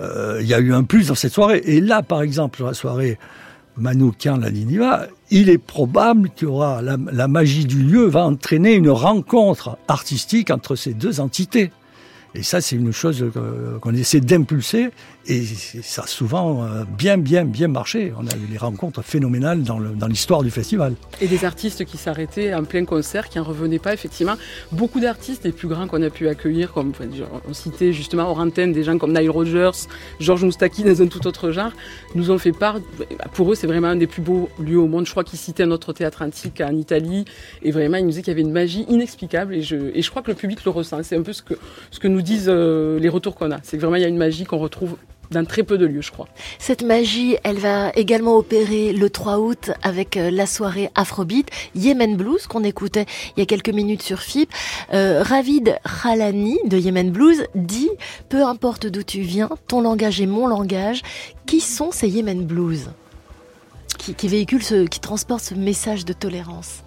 il 0.00 0.46
y 0.46 0.54
a 0.54 0.58
eu 0.58 0.72
un 0.72 0.84
plus 0.84 1.08
dans 1.08 1.14
cette 1.14 1.32
soirée. 1.32 1.62
Et 1.64 1.80
là, 1.80 2.02
par 2.02 2.22
exemple, 2.22 2.56
sur 2.56 2.66
la 2.66 2.74
soirée 2.74 3.18
Manoukian 3.78 4.38
la 4.38 4.50
il 5.30 5.50
est 5.50 5.58
probable 5.58 6.30
qu'il 6.30 6.48
y 6.48 6.50
la, 6.50 6.96
la, 6.96 7.28
magie 7.28 7.66
du 7.66 7.82
lieu 7.82 8.06
va 8.06 8.24
entraîner 8.24 8.74
une 8.74 8.88
rencontre 8.88 9.76
artistique 9.88 10.50
entre 10.50 10.76
ces 10.76 10.94
deux 10.94 11.20
entités. 11.20 11.70
Et 12.34 12.42
ça, 12.42 12.60
c'est 12.60 12.76
une 12.76 12.92
chose 12.92 13.24
qu'on 13.80 13.94
essaie 13.94 14.20
d'impulser 14.20 14.90
Et 15.28 15.44
ça 15.82 16.02
a 16.02 16.06
souvent 16.06 16.62
euh, 16.62 16.84
bien, 16.84 17.18
bien, 17.18 17.44
bien 17.44 17.66
marché. 17.66 18.12
On 18.16 18.26
a 18.26 18.36
eu 18.36 18.46
des 18.48 18.58
rencontres 18.58 19.02
phénoménales 19.02 19.62
dans 19.62 20.06
l'histoire 20.06 20.42
du 20.42 20.50
festival. 20.50 20.94
Et 21.20 21.26
des 21.26 21.44
artistes 21.44 21.84
qui 21.84 21.96
s'arrêtaient 21.96 22.54
en 22.54 22.62
plein 22.62 22.84
concert, 22.84 23.28
qui 23.28 23.38
n'en 23.38 23.44
revenaient 23.44 23.80
pas, 23.80 23.92
effectivement. 23.92 24.34
Beaucoup 24.70 25.00
d'artistes, 25.00 25.44
les 25.44 25.52
plus 25.52 25.66
grands 25.66 25.88
qu'on 25.88 26.02
a 26.02 26.10
pu 26.10 26.28
accueillir, 26.28 26.72
comme 26.72 26.92
on 27.48 27.54
citait 27.54 27.92
justement 27.92 28.30
hors 28.30 28.38
antenne 28.38 28.72
des 28.72 28.84
gens 28.84 28.98
comme 28.98 29.12
Nile 29.12 29.30
Rodgers, 29.30 29.72
Georges 30.20 30.44
Moustaki 30.44 30.84
dans 30.84 31.02
un 31.02 31.06
tout 31.08 31.26
autre 31.26 31.50
genre, 31.50 31.72
nous 32.14 32.30
ont 32.30 32.38
fait 32.38 32.52
part. 32.52 32.78
Pour 33.32 33.50
eux, 33.50 33.56
c'est 33.56 33.66
vraiment 33.66 33.88
un 33.88 33.96
des 33.96 34.06
plus 34.06 34.22
beaux 34.22 34.48
lieux 34.60 34.78
au 34.78 34.86
monde. 34.86 35.06
Je 35.06 35.10
crois 35.10 35.24
qu'ils 35.24 35.38
citaient 35.38 35.64
un 35.64 35.72
autre 35.72 35.92
théâtre 35.92 36.22
antique 36.22 36.60
en 36.60 36.76
Italie. 36.76 37.24
Et 37.62 37.72
vraiment, 37.72 37.96
ils 37.96 38.04
nous 38.04 38.10
disaient 38.10 38.22
qu'il 38.22 38.32
y 38.32 38.36
avait 38.36 38.42
une 38.42 38.52
magie 38.52 38.86
inexplicable. 38.88 39.54
Et 39.54 39.62
je, 39.62 39.76
et 39.92 40.02
je 40.02 40.10
crois 40.10 40.22
que 40.22 40.30
le 40.30 40.36
public 40.36 40.64
le 40.64 40.70
ressent. 40.70 41.02
C'est 41.02 41.16
un 41.16 41.22
peu 41.22 41.32
ce 41.32 41.42
que, 41.42 41.54
ce 41.90 41.98
que 41.98 42.06
nous 42.06 42.22
disent 42.22 42.48
euh, 42.48 43.00
les 43.00 43.08
retours 43.08 43.34
qu'on 43.34 43.50
a. 43.50 43.58
C'est 43.64 43.76
que 43.76 43.82
vraiment, 43.82 43.96
il 43.96 44.02
y 44.02 44.06
a 44.06 44.08
une 44.08 44.16
magie 44.16 44.44
qu'on 44.44 44.58
retrouve 44.58 44.96
dans 45.30 45.44
très 45.44 45.62
peu 45.62 45.78
de 45.78 45.86
lieux, 45.86 46.02
je 46.02 46.10
crois. 46.10 46.28
Cette 46.58 46.82
magie, 46.82 47.36
elle 47.42 47.58
va 47.58 47.90
également 47.94 48.36
opérer 48.36 48.92
le 48.92 49.10
3 49.10 49.38
août 49.38 49.70
avec 49.82 50.16
euh, 50.16 50.30
la 50.30 50.46
soirée 50.46 50.90
Afrobeat, 50.94 51.48
Yemen 51.74 52.16
Blues, 52.16 52.46
qu'on 52.46 52.64
écoutait 52.64 53.06
il 53.36 53.40
y 53.40 53.42
a 53.42 53.46
quelques 53.46 53.70
minutes 53.70 54.02
sur 54.02 54.20
FIP. 54.20 54.50
Euh, 54.92 55.22
Ravid 55.22 55.78
Khalani 56.02 56.58
de 56.66 56.78
Yemen 56.78 57.10
Blues 57.10 57.44
dit 57.54 57.90
«Peu 58.28 58.44
importe 58.44 58.86
d'où 58.86 59.02
tu 59.02 59.20
viens, 59.20 59.50
ton 59.68 59.80
langage 59.80 60.20
est 60.20 60.26
mon 60.26 60.46
langage. 60.46 61.02
Qui 61.46 61.60
sont 61.60 61.90
ces 61.92 62.08
Yemen 62.08 62.44
Blues? 62.44 62.90
Qui, 63.98 64.14
qui 64.14 64.28
véhiculent, 64.28 64.62
ce, 64.62 64.86
qui 64.86 65.00
transportent 65.00 65.44
ce 65.44 65.54
message 65.54 66.04
de 66.04 66.12
tolérance 66.12 66.82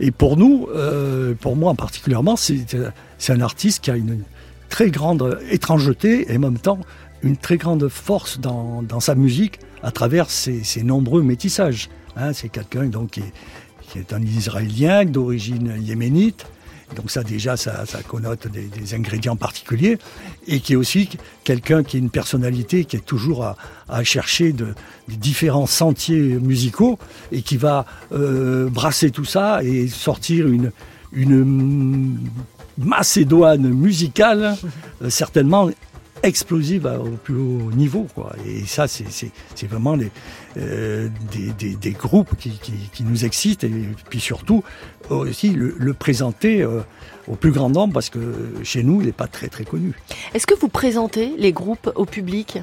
et 0.00 0.10
pour 0.10 0.36
nous, 0.36 0.66
euh, 0.74 1.34
pour 1.34 1.56
moi 1.56 1.70
en 1.70 1.74
particulièrement, 1.74 2.36
c'est 2.36 2.74
un 3.28 3.40
artiste 3.40 3.84
qui 3.84 3.90
a 3.90 3.96
une 3.96 4.24
très 4.68 4.90
grande 4.90 5.38
étrangeté 5.50 6.32
et 6.32 6.36
en 6.36 6.40
même 6.40 6.58
temps 6.58 6.80
une 7.24 7.36
très 7.36 7.56
grande 7.56 7.88
force 7.88 8.38
dans, 8.38 9.00
sa 9.00 9.14
musique 9.14 9.58
à 9.82 9.90
travers 9.90 10.30
ses, 10.30 10.62
nombreux 10.82 11.22
métissages. 11.22 11.88
Hein, 12.16 12.32
c'est 12.32 12.48
quelqu'un 12.48 12.84
donc 12.84 13.18
qui 13.92 13.98
est, 13.98 14.12
un 14.12 14.22
Israélien 14.22 15.04
d'origine 15.04 15.74
yéménite. 15.80 16.46
Donc 16.96 17.10
ça 17.10 17.24
déjà, 17.24 17.56
ça, 17.56 17.84
connote 18.06 18.46
des, 18.48 18.94
ingrédients 18.94 19.36
particuliers. 19.36 19.98
Et 20.46 20.60
qui 20.60 20.74
est 20.74 20.76
aussi 20.76 21.08
quelqu'un 21.42 21.82
qui 21.82 21.96
a 21.96 21.98
une 21.98 22.10
personnalité 22.10 22.84
qui 22.84 22.96
est 22.96 23.06
toujours 23.06 23.44
à, 23.88 24.04
chercher 24.04 24.52
de, 24.52 24.74
différents 25.08 25.66
sentiers 25.66 26.38
musicaux 26.38 26.98
et 27.32 27.42
qui 27.42 27.56
va 27.56 27.86
euh, 28.12 28.68
brasser 28.68 29.10
tout 29.10 29.24
ça 29.24 29.62
et 29.64 29.88
sortir 29.88 30.46
une, 30.46 30.70
macédoine 32.76 33.68
musicale 33.68 34.56
euh, 35.00 35.08
certainement 35.08 35.70
explosive 36.24 36.86
au 36.86 37.10
plus 37.10 37.34
haut 37.36 37.70
niveau. 37.72 38.06
Quoi. 38.14 38.34
Et 38.46 38.64
ça, 38.66 38.86
c'est 38.88 39.66
vraiment 39.66 39.94
les, 39.94 40.10
euh, 40.56 41.08
des, 41.30 41.52
des, 41.52 41.76
des, 41.76 41.90
groupes 41.92 42.36
qui, 42.38 42.50
qui, 42.50 42.72
qui, 42.92 43.04
nous 43.04 43.24
excitent 43.24 43.64
et 43.64 43.70
puis 44.10 44.20
surtout 44.20 44.64
aussi 45.10 45.50
le, 45.50 45.74
le 45.78 45.94
présenter 45.94 46.62
euh, 46.62 46.80
au 47.28 47.36
plus 47.36 47.52
grand 47.52 47.70
nombre 47.70 47.92
parce 47.94 48.10
que 48.10 48.18
chez 48.62 48.82
nous, 48.82 49.00
il 49.00 49.06
n'est 49.06 49.12
pas 49.12 49.26
très 49.28 49.48
très 49.48 49.64
connu. 49.64 49.92
Est-ce 50.32 50.46
que 50.46 50.54
vous 50.58 50.68
présentez 50.68 51.34
les 51.38 51.52
groupes 51.52 51.90
au 51.94 52.04
public 52.06 52.58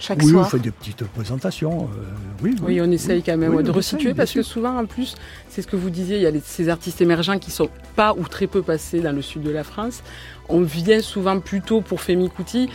chaque 0.00 0.22
oui, 0.22 0.30
soir? 0.30 0.46
on 0.46 0.48
fait 0.48 0.58
des 0.60 0.70
petites 0.70 1.04
présentations. 1.04 1.84
Euh, 1.84 2.04
oui, 2.42 2.54
oui, 2.60 2.74
oui, 2.74 2.80
on 2.80 2.90
essaye 2.92 3.22
quand 3.22 3.36
même 3.36 3.54
oui, 3.54 3.64
de 3.64 3.70
resituer 3.72 4.10
essaye, 4.10 4.14
parce 4.14 4.32
que 4.32 4.42
souvent, 4.42 4.78
en 4.78 4.86
plus, 4.86 5.16
c'est 5.48 5.60
ce 5.60 5.66
que 5.66 5.74
vous 5.74 5.90
disiez, 5.90 6.16
il 6.16 6.22
y 6.22 6.26
a 6.26 6.30
les- 6.30 6.40
ces 6.44 6.68
artistes 6.68 7.00
émergents 7.00 7.38
qui 7.40 7.50
sont 7.50 7.68
pas 7.96 8.14
ou 8.16 8.22
très 8.28 8.46
peu 8.46 8.62
passés 8.62 9.00
dans 9.00 9.10
le 9.12 9.22
sud 9.22 9.42
de 9.42 9.50
la 9.50 9.64
France. 9.64 10.02
On 10.48 10.60
vient 10.62 11.00
souvent 11.00 11.40
plus 11.40 11.60
tôt 11.60 11.80
pour 11.80 12.00
Femi 12.00 12.30
Kuti 12.30 12.68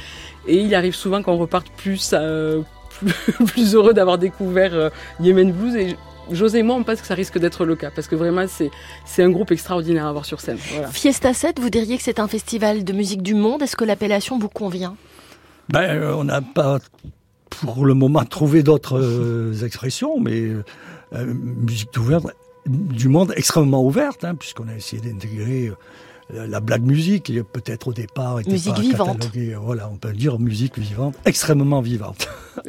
et 0.48 0.58
il 0.58 0.76
arrive 0.76 0.96
souvent 0.96 1.22
qu'on 1.22 1.38
reparte 1.38 1.68
plus, 1.76 2.12
euh, 2.14 2.62
plus, 2.90 3.14
plus 3.48 3.76
heureux 3.76 3.94
d'avoir 3.94 4.18
découvert 4.18 4.74
euh, 4.74 4.90
Yemen 5.20 5.52
Blues 5.52 5.76
et 5.76 5.96
José 6.32 6.60
et 6.60 6.64
moi, 6.64 6.76
on 6.76 6.84
pense 6.84 7.02
que 7.02 7.08
ça 7.08 7.16
risque 7.16 7.38
d'être 7.38 7.66
le 7.66 7.76
cas 7.76 7.92
parce 7.94 8.08
que 8.08 8.16
vraiment, 8.16 8.46
c'est 8.48 8.72
c'est 9.06 9.24
un 9.24 9.30
groupe 9.30 9.52
extraordinaire 9.52 10.08
à 10.08 10.12
voir 10.14 10.26
sur 10.26 10.40
scène. 10.40 10.58
Voilà. 10.72 10.88
Fiesta 10.88 11.34
7, 11.34 11.60
vous 11.60 11.70
diriez 11.70 11.98
que 11.98 12.04
c'est 12.04 12.20
un 12.20 12.30
festival 12.30 12.86
de 12.86 12.94
musique 12.94 13.22
du 13.22 13.36
monde. 13.36 13.62
Est-ce 13.62 13.76
que 13.76 13.84
l'appellation 13.84 14.40
vous 14.40 14.48
convient? 14.48 14.96
Ben, 15.70 15.82
euh, 15.82 16.16
on 16.16 16.24
n'a 16.24 16.42
pas 16.42 16.80
pour 17.50 17.86
le 17.86 17.94
moment 17.94 18.24
trouvé 18.24 18.64
d'autres 18.64 19.00
euh, 19.00 19.66
expressions, 19.66 20.20
mais 20.20 20.50
musique 21.12 21.96
ouverte, 21.98 22.28
du 22.66 23.10
monde 23.10 23.34
extrêmement 23.36 23.84
ouverte, 23.84 24.24
hein, 24.24 24.36
puisqu'on 24.36 24.68
a 24.68 24.76
essayé 24.76 25.02
d'intégrer 25.02 25.68
euh, 25.68 25.76
la 26.34 26.60
black 26.60 26.82
music, 26.82 27.24
qui 27.24 27.34
peut-être 27.42 27.88
au 27.90 27.94
départ 27.94 28.40
était 28.40 28.52
Musique 28.52 28.74
pas 28.76 28.82
vivante. 28.82 29.20
cataloguée, 29.20 29.56
voilà, 29.62 29.90
on 29.92 29.98
peut 29.98 30.12
dire 30.14 30.40
musique 30.40 30.78
vivante, 30.80 31.16
extrêmement 31.26 31.82
vivante. 31.82 32.28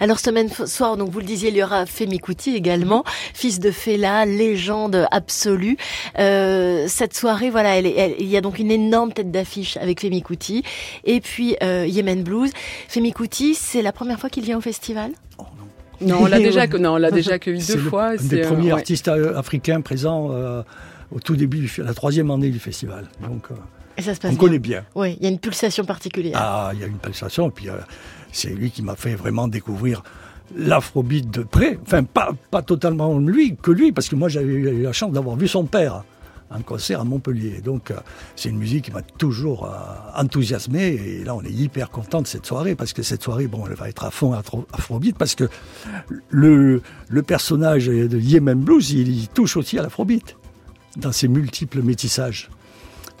Alors 0.00 0.18
semaine 0.18 0.48
soir, 0.48 0.96
donc 0.96 1.10
vous 1.10 1.20
le 1.20 1.24
disiez, 1.24 1.50
il 1.50 1.56
y 1.56 1.62
aura 1.62 1.86
Femi 1.86 2.18
Kuti 2.18 2.56
également, 2.56 3.04
fils 3.34 3.60
de 3.60 3.70
Fela, 3.70 4.24
légende 4.24 5.06
absolue. 5.12 5.76
Euh, 6.18 6.86
cette 6.88 7.14
soirée, 7.14 7.50
voilà, 7.50 7.76
elle, 7.78 7.86
est- 7.86 7.96
elle- 7.96 8.14
il 8.18 8.26
y 8.26 8.36
a 8.36 8.40
donc 8.40 8.58
une 8.58 8.70
énorme 8.72 9.12
tête 9.12 9.30
d'affiche 9.30 9.76
avec 9.76 10.00
Femi 10.00 10.22
Kuti 10.22 10.64
et 11.04 11.20
puis 11.20 11.56
euh, 11.62 11.86
Yemen 11.86 12.22
Blues. 12.24 12.50
Femi 12.88 13.12
Kuti, 13.12 13.54
c'est 13.54 13.82
la 13.82 13.92
première 13.92 14.18
fois 14.18 14.28
qu'il 14.30 14.42
vient 14.44 14.58
au 14.58 14.62
festival? 14.62 15.12
Non, 16.00 16.16
on 16.22 16.26
l'a 16.26 16.40
déjà, 16.40 16.66
non, 16.66 16.94
on 16.94 16.96
l'a 16.96 17.12
déjà 17.12 17.34
accueilli 17.34 17.60
C'est 17.62 17.74
deux 17.76 17.82
le- 17.84 17.88
fois. 17.90 18.06
un 18.08 18.18
c'est, 18.18 18.26
des 18.26 18.42
euh, 18.42 18.48
premiers 18.48 18.72
ouais. 18.72 18.80
artistes 18.80 19.06
euh, 19.06 19.38
africains 19.38 19.80
présents 19.82 20.30
euh, 20.32 20.62
au 21.14 21.20
tout 21.20 21.36
début, 21.36 21.58
du 21.60 21.70
la 21.82 21.94
troisième 21.94 22.30
année 22.30 22.50
du 22.50 22.58
festival. 22.58 23.06
Donc, 23.20 23.46
euh, 23.50 23.54
Et 23.96 24.02
ça 24.02 24.14
se 24.14 24.20
passe 24.20 24.30
on 24.30 24.34
bien. 24.34 24.40
connaît 24.40 24.58
bien. 24.58 24.84
Oui, 24.94 25.16
il 25.18 25.24
y 25.24 25.26
a 25.26 25.30
une 25.30 25.38
pulsation 25.38 25.84
particulière. 25.84 26.36
Ah, 26.40 26.70
il 26.74 26.80
y 26.80 26.84
a 26.84 26.86
une 26.86 26.98
pulsation, 26.98 27.48
et 27.48 27.52
puis 27.52 27.68
euh, 27.68 27.74
c'est 28.32 28.50
lui 28.50 28.70
qui 28.70 28.82
m'a 28.82 28.96
fait 28.96 29.14
vraiment 29.14 29.48
découvrir 29.48 30.02
l'afrobeat 30.56 31.30
de 31.30 31.42
près. 31.42 31.78
Enfin, 31.82 32.04
pas, 32.04 32.32
pas 32.50 32.62
totalement 32.62 33.18
lui, 33.18 33.56
que 33.56 33.70
lui, 33.70 33.92
parce 33.92 34.08
que 34.08 34.16
moi 34.16 34.28
j'avais 34.28 34.52
eu 34.52 34.82
la 34.82 34.92
chance 34.92 35.12
d'avoir 35.12 35.36
vu 35.36 35.48
son 35.48 35.64
père 35.64 36.04
en 36.54 36.60
concert 36.60 37.00
à 37.00 37.04
Montpellier. 37.04 37.62
Donc 37.64 37.90
euh, 37.90 37.94
c'est 38.36 38.50
une 38.50 38.58
musique 38.58 38.84
qui 38.86 38.90
m'a 38.90 39.00
toujours 39.00 39.64
euh, 39.64 40.20
enthousiasmé, 40.20 40.84
et 40.88 41.24
là 41.24 41.34
on 41.34 41.42
est 41.42 41.50
hyper 41.50 41.88
content 41.88 42.20
de 42.20 42.26
cette 42.26 42.44
soirée, 42.44 42.74
parce 42.74 42.92
que 42.92 43.02
cette 43.02 43.22
soirée, 43.22 43.46
bon, 43.46 43.64
elle 43.66 43.74
va 43.74 43.88
être 43.88 44.04
à 44.04 44.10
fond 44.10 44.34
afro- 44.34 44.66
afrobeat, 44.74 45.16
parce 45.16 45.34
que 45.34 45.48
le, 46.28 46.82
le 47.08 47.22
personnage 47.22 47.86
de 47.86 48.18
Yemen 48.18 48.60
Blues, 48.60 48.90
il, 48.90 49.08
il 49.08 49.28
touche 49.28 49.56
aussi 49.56 49.78
à 49.78 49.82
l'afrobeat, 49.82 50.36
dans 50.96 51.12
ses 51.12 51.28
multiples 51.28 51.82
métissages. 51.82 52.50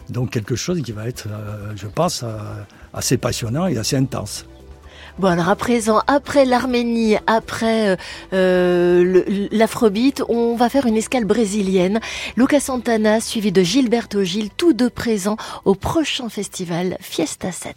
Donc 0.08 0.30
quelque 0.30 0.56
chose 0.56 0.82
qui 0.82 0.92
va 0.92 1.08
être, 1.08 1.28
euh, 1.30 1.72
je 1.76 1.86
pense, 1.86 2.22
euh, 2.22 2.38
assez 2.92 3.16
passionnant 3.16 3.66
et 3.66 3.78
assez 3.78 3.96
intense. 3.96 4.46
Bon 5.18 5.28
alors 5.28 5.50
à 5.50 5.56
présent, 5.56 6.00
après 6.06 6.44
l'Arménie, 6.44 7.16
après 7.26 7.90
euh, 7.90 7.96
euh, 8.32 9.48
l'Afrobeat, 9.50 10.22
on 10.28 10.56
va 10.56 10.68
faire 10.68 10.86
une 10.86 10.96
escale 10.96 11.24
brésilienne. 11.24 12.00
Lucas 12.36 12.60
Santana 12.60 13.20
suivi 13.20 13.52
de 13.52 13.62
Gilberto 13.62 14.22
Gil, 14.22 14.48
tous 14.56 14.72
deux 14.72 14.90
présents 14.90 15.36
au 15.64 15.74
prochain 15.74 16.28
festival 16.28 16.96
Fiesta 17.00 17.52
7. 17.52 17.76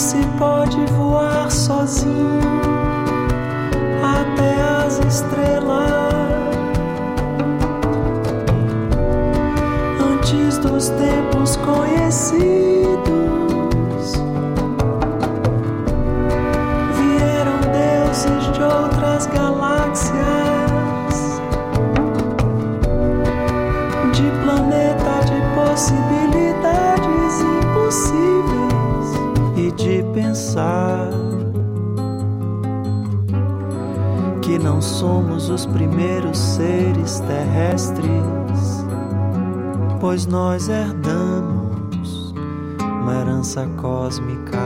se 0.00 0.16
pode 0.38 0.82
voar 0.92 1.50
sozinho 1.50 2.40
até 4.02 4.62
as 4.86 4.98
estrelas. 5.00 5.78
Antes 10.10 10.56
dos 10.56 10.88
tempos 10.88 11.56
conhecidos, 11.56 12.94
vieram 16.96 17.60
deuses 17.70 18.52
de 18.54 18.62
outra. 18.62 18.99
Pensar. 30.12 31.10
Que 34.42 34.58
não 34.58 34.80
somos 34.80 35.48
os 35.48 35.66
primeiros 35.66 36.36
seres 36.38 37.20
terrestres 37.20 38.80
pois 40.00 40.26
nós 40.26 40.68
herdamos 40.68 42.32
uma 42.80 43.20
herança 43.20 43.66
cósmica. 43.76 44.58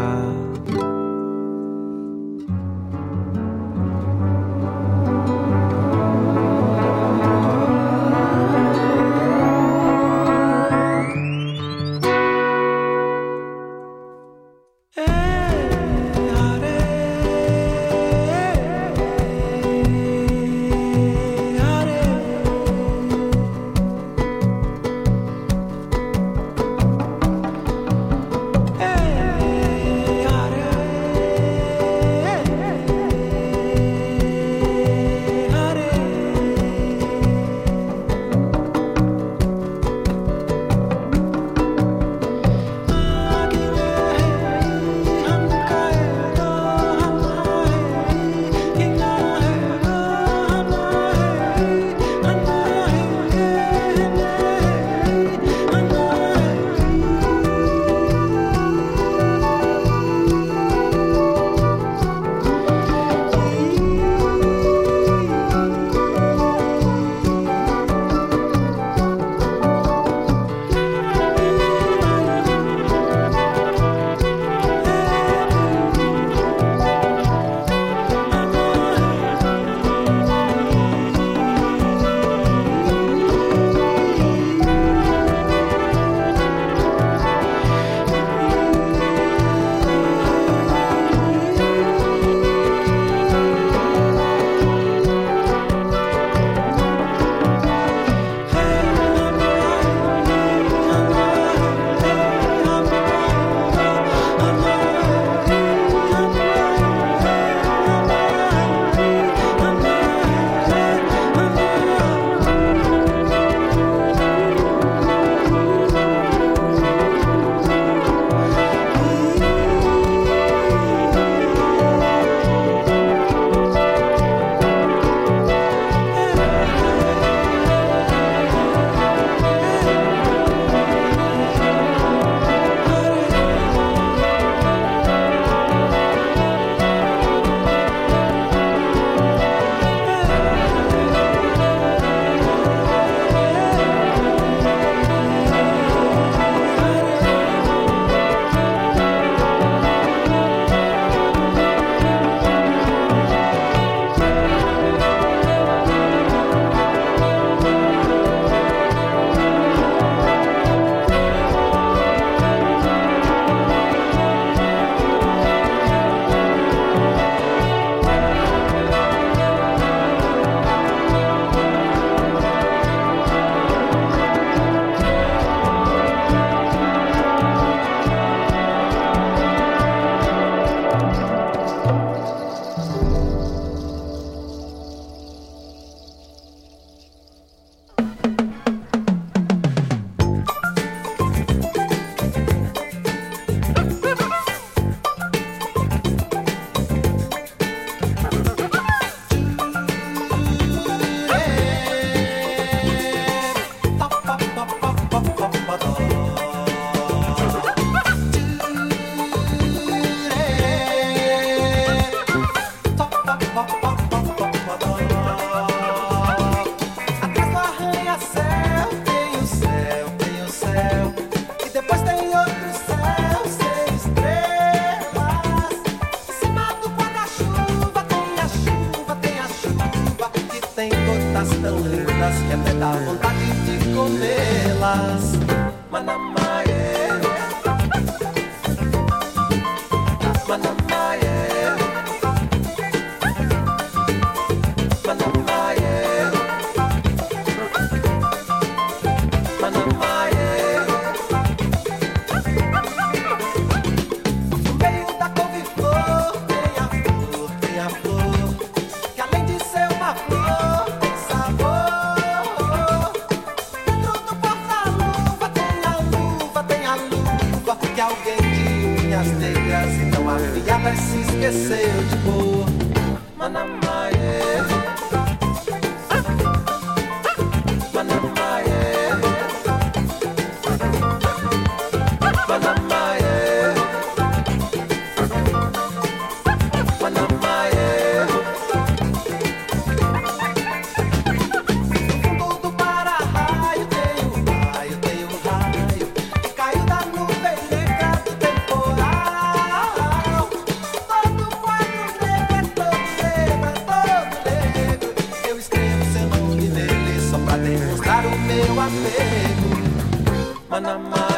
Manama. 310.70 311.33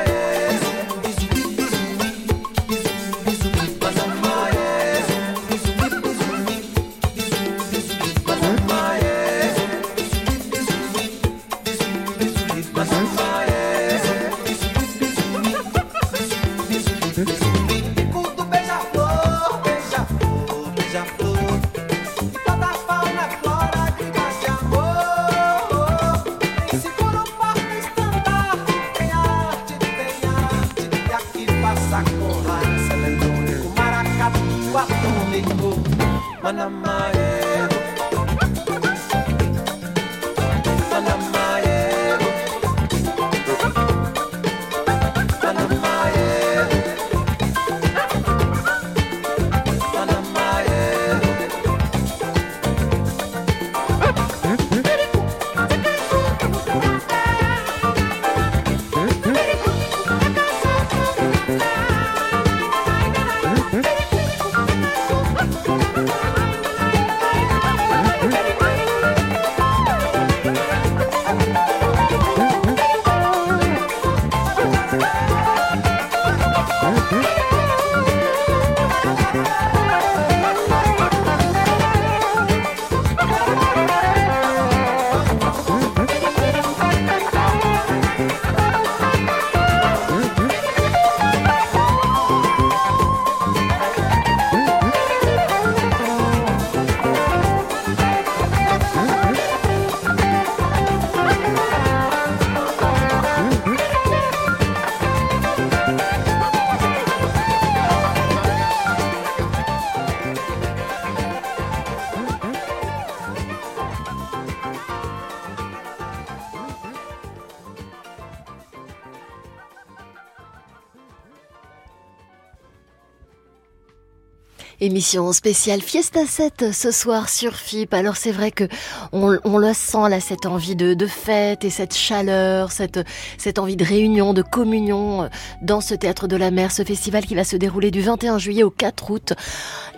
Émission 124.86 125.32
spéciale 125.32 125.82
Fiesta 125.82 126.24
7 126.24 126.72
ce 126.72 126.92
soir 126.92 127.28
sur 127.28 127.56
FIP. 127.56 127.92
Alors 127.92 128.16
c'est 128.16 128.30
vrai 128.30 128.52
que 128.52 128.68
on, 129.12 129.36
on, 129.42 129.58
le 129.58 129.74
sent 129.74 130.08
là, 130.08 130.20
cette 130.20 130.46
envie 130.46 130.76
de, 130.76 130.94
de, 130.94 131.06
fête 131.08 131.64
et 131.64 131.70
cette 131.70 131.92
chaleur, 131.92 132.70
cette, 132.70 133.00
cette 133.36 133.58
envie 133.58 133.74
de 133.74 133.84
réunion, 133.84 134.32
de 134.32 134.42
communion 134.42 135.24
euh, 135.24 135.28
dans 135.60 135.80
ce 135.80 135.94
théâtre 135.94 136.28
de 136.28 136.36
la 136.36 136.52
mer, 136.52 136.70
ce 136.70 136.84
festival 136.84 137.26
qui 137.26 137.34
va 137.34 137.42
se 137.42 137.56
dérouler 137.56 137.90
du 137.90 138.00
21 138.00 138.38
juillet 138.38 138.62
au 138.62 138.70
4 138.70 139.10
août. 139.10 139.32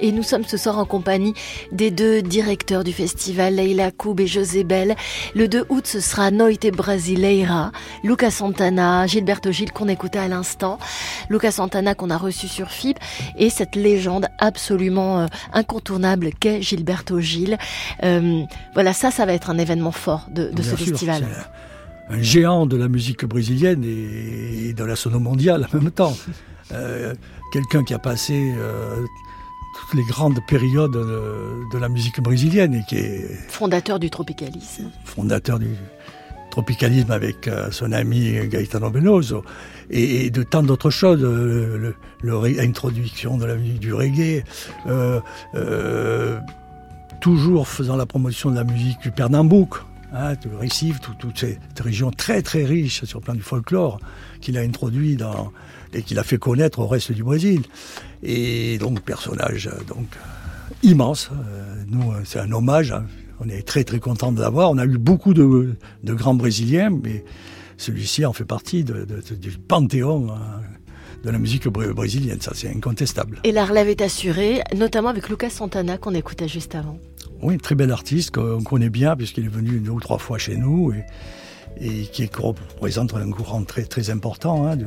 Et 0.00 0.10
nous 0.10 0.22
sommes 0.22 0.44
ce 0.44 0.56
soir 0.56 0.78
en 0.78 0.86
compagnie 0.86 1.34
des 1.70 1.90
deux 1.90 2.22
directeurs 2.22 2.82
du 2.82 2.94
festival, 2.94 3.56
Leila 3.56 3.90
Koub 3.90 4.18
et 4.20 4.26
José 4.26 4.64
Bell. 4.64 4.96
Le 5.34 5.48
2 5.48 5.66
août, 5.68 5.86
ce 5.86 6.00
sera 6.00 6.30
Noite 6.30 6.68
Brasileira, 6.68 7.72
Lucas 8.04 8.30
Santana, 8.30 9.06
Gilberto 9.06 9.52
Gil 9.52 9.70
qu'on 9.70 9.88
écoutait 9.88 10.18
à 10.18 10.28
l'instant, 10.28 10.78
Lucas 11.28 11.52
Santana 11.52 11.94
qu'on 11.94 12.08
a 12.08 12.16
reçu 12.16 12.48
sur 12.48 12.70
FIP 12.70 12.98
et 13.36 13.50
cette 13.50 13.76
légende 13.76 14.28
absolue 14.38 14.77
absolument 14.78 15.20
euh, 15.20 15.26
incontournable 15.52 16.30
qu'est 16.38 16.62
Gilberto 16.62 17.20
Gil. 17.20 17.58
Euh, 18.04 18.42
voilà, 18.74 18.92
ça, 18.92 19.10
ça 19.10 19.26
va 19.26 19.32
être 19.32 19.50
un 19.50 19.58
événement 19.58 19.90
fort 19.90 20.28
de, 20.30 20.50
de 20.50 20.62
ce 20.62 20.76
sûr, 20.76 20.86
festival. 20.86 21.26
Un 22.08 22.22
géant 22.22 22.64
de 22.66 22.76
la 22.76 22.88
musique 22.88 23.24
brésilienne 23.24 23.84
et 23.84 24.72
de 24.72 24.84
la 24.84 24.94
sono 24.94 25.18
mondiale 25.18 25.66
en 25.72 25.76
même 25.78 25.90
temps. 25.90 26.16
Euh, 26.70 27.14
Quelqu'un 27.50 27.82
qui 27.82 27.94
a 27.94 27.98
passé 27.98 28.52
euh, 28.58 28.96
toutes 29.74 29.98
les 29.98 30.04
grandes 30.04 30.38
périodes 30.46 30.92
de, 30.92 31.62
de, 31.72 31.78
la 31.78 31.88
musique 31.88 32.20
brésilienne 32.20 32.74
et 32.74 32.82
qui 32.86 32.96
est 32.96 33.24
fondateur 33.48 33.98
du 33.98 34.10
tropicalisme. 34.10 34.90
Fondateur 35.06 35.58
du 35.58 35.70
tropicalisme 36.50 37.10
avec 37.10 37.48
son 37.70 37.90
ami 37.92 38.34
Gaetano 38.48 38.90
Benoso 38.90 39.44
et, 39.90 40.30
de 40.30 40.42
tant 40.42 40.62
d'autres 40.62 40.90
choses, 40.90 41.20
euh, 41.22 41.92
l'introduction 42.22 43.36
de 43.36 43.44
la 43.46 43.56
musique 43.56 43.80
du 43.80 43.92
reggae, 43.92 44.44
euh, 44.86 45.20
euh, 45.54 46.38
toujours 47.20 47.68
faisant 47.68 47.96
la 47.96 48.06
promotion 48.06 48.50
de 48.50 48.56
la 48.56 48.64
musique 48.64 49.00
du 49.00 49.10
Pernambouc, 49.10 49.76
hein, 50.12 50.34
du 50.34 50.48
Recife, 50.60 51.00
toute 51.00 51.18
tout 51.18 51.32
cette 51.34 51.80
région 51.80 52.10
très 52.10 52.42
très 52.42 52.64
riche 52.64 53.04
sur 53.04 53.20
le 53.20 53.24
plan 53.24 53.34
du 53.34 53.42
folklore 53.42 53.98
qu'il 54.40 54.56
a 54.58 54.60
introduit 54.60 55.16
dans, 55.16 55.52
et 55.92 56.02
qu'il 56.02 56.18
a 56.18 56.22
fait 56.22 56.38
connaître 56.38 56.78
au 56.80 56.86
reste 56.86 57.12
du 57.12 57.24
Brésil. 57.24 57.62
Et 58.22 58.78
donc 58.78 59.00
personnage 59.00 59.70
donc 59.88 60.06
immense. 60.82 61.30
nous, 61.88 62.12
c'est 62.24 62.38
un 62.40 62.52
hommage. 62.52 62.92
Hein. 62.92 63.04
On 63.40 63.48
est 63.48 63.66
très 63.66 63.84
très 63.84 64.00
content 64.00 64.32
de 64.32 64.40
l'avoir. 64.40 64.70
On 64.70 64.78
a 64.78 64.84
eu 64.84 64.98
beaucoup 64.98 65.32
de, 65.32 65.74
de 66.02 66.14
grands 66.14 66.34
Brésiliens, 66.34 66.90
mais 66.90 67.24
celui-ci 67.78 68.26
en 68.26 68.34
fait 68.34 68.44
partie 68.44 68.84
de, 68.84 69.04
de, 69.04 69.34
du 69.34 69.52
panthéon 69.52 70.28
hein, 70.30 70.60
de 71.24 71.30
la 71.30 71.38
musique 71.38 71.66
brésilienne, 71.66 72.40
ça 72.40 72.52
c'est 72.54 72.68
incontestable. 72.68 73.40
Et 73.44 73.52
la 73.52 73.64
relève 73.64 73.88
est 73.88 74.02
assurée, 74.02 74.60
notamment 74.76 75.08
avec 75.08 75.28
Lucas 75.28 75.50
Santana 75.50 75.96
qu'on 75.96 76.14
écoutait 76.14 76.48
juste 76.48 76.74
avant. 76.74 76.98
Oui, 77.40 77.56
très 77.58 77.74
bel 77.74 77.90
artiste 77.90 78.32
qu'on 78.32 78.62
connaît 78.62 78.90
bien 78.90 79.16
puisqu'il 79.16 79.44
est 79.46 79.48
venu 79.48 79.80
deux 79.80 79.92
ou 79.92 80.00
trois 80.00 80.18
fois 80.18 80.38
chez 80.38 80.56
nous 80.56 80.92
et, 80.92 81.04
et 81.80 82.06
qui 82.06 82.28
représente 82.36 83.14
un 83.14 83.30
courant 83.30 83.62
très, 83.62 83.84
très 83.84 84.10
important 84.10 84.66
hein, 84.66 84.76
de, 84.76 84.86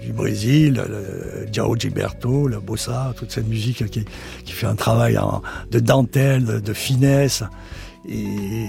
du 0.00 0.12
Brésil, 0.12 0.82
le 0.88 1.46
Diao 1.46 1.76
Gilberto, 1.76 2.48
la 2.48 2.60
bossa, 2.60 3.12
toute 3.16 3.32
cette 3.32 3.48
musique 3.48 3.88
qui, 3.90 4.04
qui 4.44 4.52
fait 4.52 4.66
un 4.66 4.76
travail 4.76 5.18
en, 5.18 5.42
de 5.70 5.80
dentelle, 5.80 6.44
de, 6.44 6.60
de 6.60 6.72
finesse 6.72 7.42
et 8.08 8.66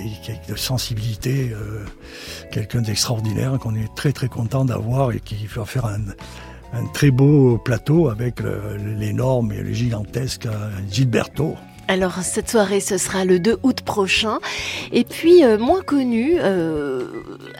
de 0.48 0.56
sensibilité, 0.56 1.52
euh, 1.52 1.86
quelqu'un 2.52 2.82
d'extraordinaire 2.82 3.58
qu'on 3.60 3.76
est 3.76 3.94
très 3.96 4.12
très 4.12 4.28
content 4.28 4.66
d'avoir 4.66 5.12
et 5.12 5.20
qui 5.20 5.46
va 5.48 5.66
faire 5.66 5.86
un, 5.86 6.02
un 6.74 6.86
très 6.94 7.12
beau 7.12 7.58
plateau 7.58 8.10
avec 8.10 8.42
l'énorme 8.98 9.52
et 9.52 9.62
le 9.62 9.74
gigantesque 9.74 10.48
Gilberto. 10.92 11.56
Alors 11.88 12.20
cette 12.22 12.50
soirée, 12.50 12.80
ce 12.82 12.98
sera 12.98 13.24
le 13.24 13.40
2 13.40 13.60
août 13.64 13.82
prochain. 13.82 14.40
Et 14.92 15.04
puis 15.04 15.44
euh, 15.44 15.58
moins 15.58 15.82
connu, 15.82 16.36
euh, 16.40 17.06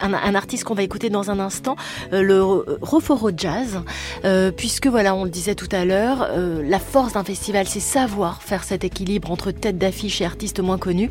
un, 0.00 0.12
un, 0.14 0.34
artiste 0.34 0.64
qu'on 0.64 0.74
va 0.74 0.82
écouter 0.82 1.10
dans 1.10 1.30
un 1.30 1.38
instant, 1.38 1.76
euh, 2.12 2.22
le 2.22 2.42
Roforo 2.82 3.30
Jazz, 3.36 3.80
euh, 4.24 4.50
puisque 4.50 4.86
voilà, 4.86 5.14
on 5.14 5.24
le 5.24 5.30
disait 5.30 5.54
tout 5.54 5.68
à 5.72 5.84
l'heure, 5.84 6.28
euh, 6.30 6.62
la 6.62 6.78
force 6.78 7.14
d'un 7.14 7.24
festival, 7.24 7.66
c'est 7.66 7.80
savoir 7.80 8.42
faire 8.42 8.64
cet 8.64 8.84
équilibre 8.84 9.30
entre 9.30 9.50
tête 9.50 9.78
d'affiche 9.78 10.20
et 10.20 10.24
artistes 10.24 10.60
moins 10.60 10.78
connus. 10.78 11.10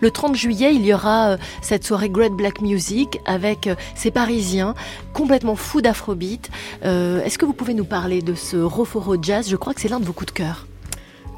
Le 0.00 0.10
30 0.10 0.36
juillet, 0.36 0.74
il 0.74 0.84
y 0.84 0.94
aura 0.94 1.36
cette 1.62 1.84
soirée 1.84 2.10
Great 2.10 2.32
Black 2.32 2.60
Music 2.60 3.20
avec 3.26 3.68
ces 3.94 4.10
Parisiens 4.10 4.74
complètement 5.12 5.56
fous 5.56 5.80
d'afrobeat. 5.80 6.50
Est-ce 6.82 7.38
que 7.38 7.44
vous 7.44 7.52
pouvez 7.52 7.74
nous 7.74 7.84
parler 7.84 8.22
de 8.22 8.34
ce 8.34 8.56
Roforo 8.56 9.16
Jazz? 9.20 9.48
Je 9.48 9.56
crois 9.56 9.74
que 9.74 9.80
c'est 9.80 9.88
l'un 9.88 10.00
de 10.00 10.04
vos 10.04 10.12
coups 10.12 10.32
de 10.32 10.38
cœur. 10.38 10.69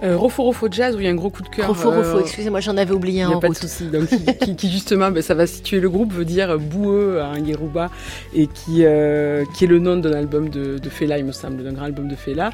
Euh, 0.03 0.17
Rofo 0.17 0.43
Rofo 0.43 0.69
Jazz, 0.71 0.97
où 0.97 1.01
il 1.01 1.05
y 1.05 1.09
a 1.09 1.11
un 1.11 1.15
gros 1.15 1.31
coup 1.31 1.43
de 1.43 1.49
cœur. 1.49 1.69
Rofo 1.69 1.91
Rofo, 1.91 2.17
euh, 2.17 2.21
excusez-moi, 2.21 2.61
j'en 2.61 2.77
avais 2.77 2.93
oublié 2.93 3.23
un. 3.23 3.29
Il 3.29 3.31
n'y 3.31 3.37
a 3.37 3.41
pas 3.41 3.49
de 3.49 3.55
souci. 3.55 3.85
Donc, 3.85 4.09
qui, 4.41 4.57
qui, 4.57 4.71
justement, 4.71 5.11
ben, 5.11 5.23
ça 5.23 5.35
va 5.35 5.47
situer 5.47 5.81
le 5.81 5.89
groupe, 5.89 6.13
veut 6.13 6.25
dire 6.25 6.59
boueux 6.59 7.21
en 7.23 7.37
Yeruba, 7.37 7.91
et 8.35 8.49
qui, 8.49 8.85
euh, 8.85 9.45
qui 9.55 9.65
est 9.65 9.69
le 9.69 9.79
nom 9.79 9.97
d'un 9.97 10.13
album 10.13 10.49
de, 10.49 10.79
de 10.79 10.89
Fela, 10.89 11.19
il 11.19 11.25
me 11.25 11.33
semble, 11.33 11.63
d'un 11.63 11.73
grand 11.73 11.85
album 11.85 12.09
de 12.09 12.17
Fela. 12.17 12.51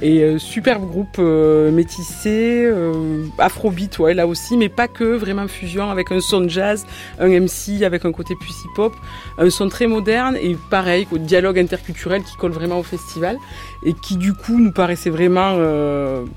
Et 0.00 0.22
euh, 0.22 0.38
superbe 0.38 0.88
groupe 0.88 1.16
euh, 1.18 1.70
métissé, 1.70 2.64
euh, 2.64 3.24
afrobeat, 3.38 3.98
ouais, 3.98 4.14
là 4.14 4.26
aussi, 4.26 4.56
mais 4.56 4.68
pas 4.68 4.88
que, 4.88 5.16
vraiment 5.16 5.48
fusion 5.48 5.90
avec 5.90 6.12
un 6.12 6.20
son 6.20 6.42
de 6.42 6.48
jazz, 6.48 6.86
un 7.18 7.28
MC 7.28 7.82
avec 7.84 8.04
un 8.04 8.12
côté 8.12 8.34
plus 8.34 8.54
hip-hop, 8.64 8.94
un 9.38 9.50
son 9.50 9.68
très 9.68 9.86
moderne 9.86 10.36
et 10.40 10.56
pareil, 10.70 11.06
au 11.10 11.18
dialogue 11.18 11.58
interculturel 11.58 12.22
qui 12.22 12.36
colle 12.36 12.52
vraiment 12.52 12.78
au 12.78 12.82
festival 12.82 13.38
et 13.84 13.94
qui 13.94 14.16
du 14.16 14.32
coup 14.32 14.58
nous 14.60 14.72
paraissait 14.72 15.10
vraiment 15.10 15.56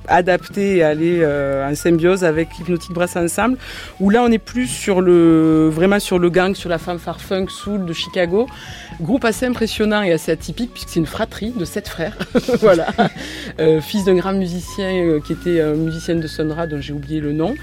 adapté 0.07 0.77
et 0.77 0.83
aller 0.83 1.19
euh, 1.21 1.69
en 1.69 1.75
symbiose 1.75 2.23
avec 2.23 2.49
Hypnotic 2.59 2.91
Brass 2.91 3.15
Ensemble, 3.15 3.57
où 3.99 4.09
là 4.09 4.23
on 4.23 4.31
est 4.31 4.39
plus 4.39 4.67
sur 4.67 5.01
le, 5.01 5.69
vraiment 5.69 5.99
sur 5.99 6.19
le 6.19 6.29
gang, 6.29 6.55
sur 6.55 6.69
la 6.69 6.77
far 6.77 7.19
funk 7.19 7.47
soul 7.49 7.85
de 7.85 7.93
Chicago. 7.93 8.47
Groupe 9.01 9.25
assez 9.25 9.45
impressionnant 9.45 10.01
et 10.03 10.11
assez 10.11 10.31
atypique 10.31 10.71
puisque 10.73 10.89
c'est 10.89 10.99
une 10.99 11.05
fratrie 11.05 11.51
de 11.51 11.65
sept 11.65 11.87
frères, 11.87 12.17
voilà, 12.59 12.87
euh, 13.59 13.81
fils 13.81 14.05
d'un 14.05 14.15
grand 14.15 14.33
musicien 14.33 14.89
euh, 14.89 15.19
qui 15.19 15.33
était 15.33 15.61
un 15.61 15.73
musicien 15.73 16.15
de 16.15 16.27
Sonra 16.27 16.67
dont 16.67 16.79
j'ai 16.79 16.93
oublié 16.93 17.19
le 17.19 17.33
nom, 17.33 17.55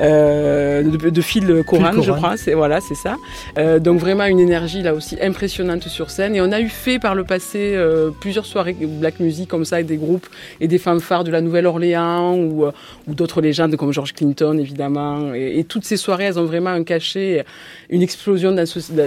euh, 0.00 0.82
de, 0.82 1.10
de 1.10 1.20
Phil 1.20 1.62
Coran, 1.66 2.00
je 2.02 2.12
crois, 2.12 2.36
c'est 2.36 2.54
voilà, 2.54 2.80
c'est 2.80 2.94
ça. 2.94 3.16
Euh, 3.58 3.78
donc 3.78 4.00
vraiment 4.00 4.24
une 4.24 4.40
énergie 4.40 4.82
là 4.82 4.94
aussi 4.94 5.16
impressionnante 5.20 5.88
sur 5.88 6.10
scène. 6.10 6.34
Et 6.34 6.40
on 6.40 6.50
a 6.50 6.60
eu 6.60 6.68
fait 6.68 6.98
par 6.98 7.14
le 7.14 7.24
passé 7.24 7.74
euh, 7.74 8.10
plusieurs 8.10 8.46
soirées 8.46 8.76
black 8.80 9.20
music 9.20 9.48
comme 9.48 9.64
ça 9.64 9.76
avec 9.76 9.86
des 9.86 9.96
groupes 9.96 10.26
et 10.60 10.66
des 10.66 10.78
fanfares 10.78 11.24
de 11.24 11.30
la 11.30 11.40
Nouvelle-Orléans 11.40 12.34
ou, 12.34 12.64
euh, 12.64 12.72
ou 13.06 13.14
d'autres 13.14 13.40
légendes 13.40 13.76
comme 13.76 13.92
George 13.92 14.14
Clinton 14.14 14.58
évidemment. 14.58 15.34
Et, 15.34 15.58
et, 15.58 15.64
toutes 15.64 15.84
ces 15.84 15.96
soirées 15.96 16.24
elles 16.24 16.38
ont 16.38 16.44
vraiment 16.44 16.70
un 16.70 16.82
cachet, 16.82 17.44
une 17.90 18.02
explosion 18.02 18.56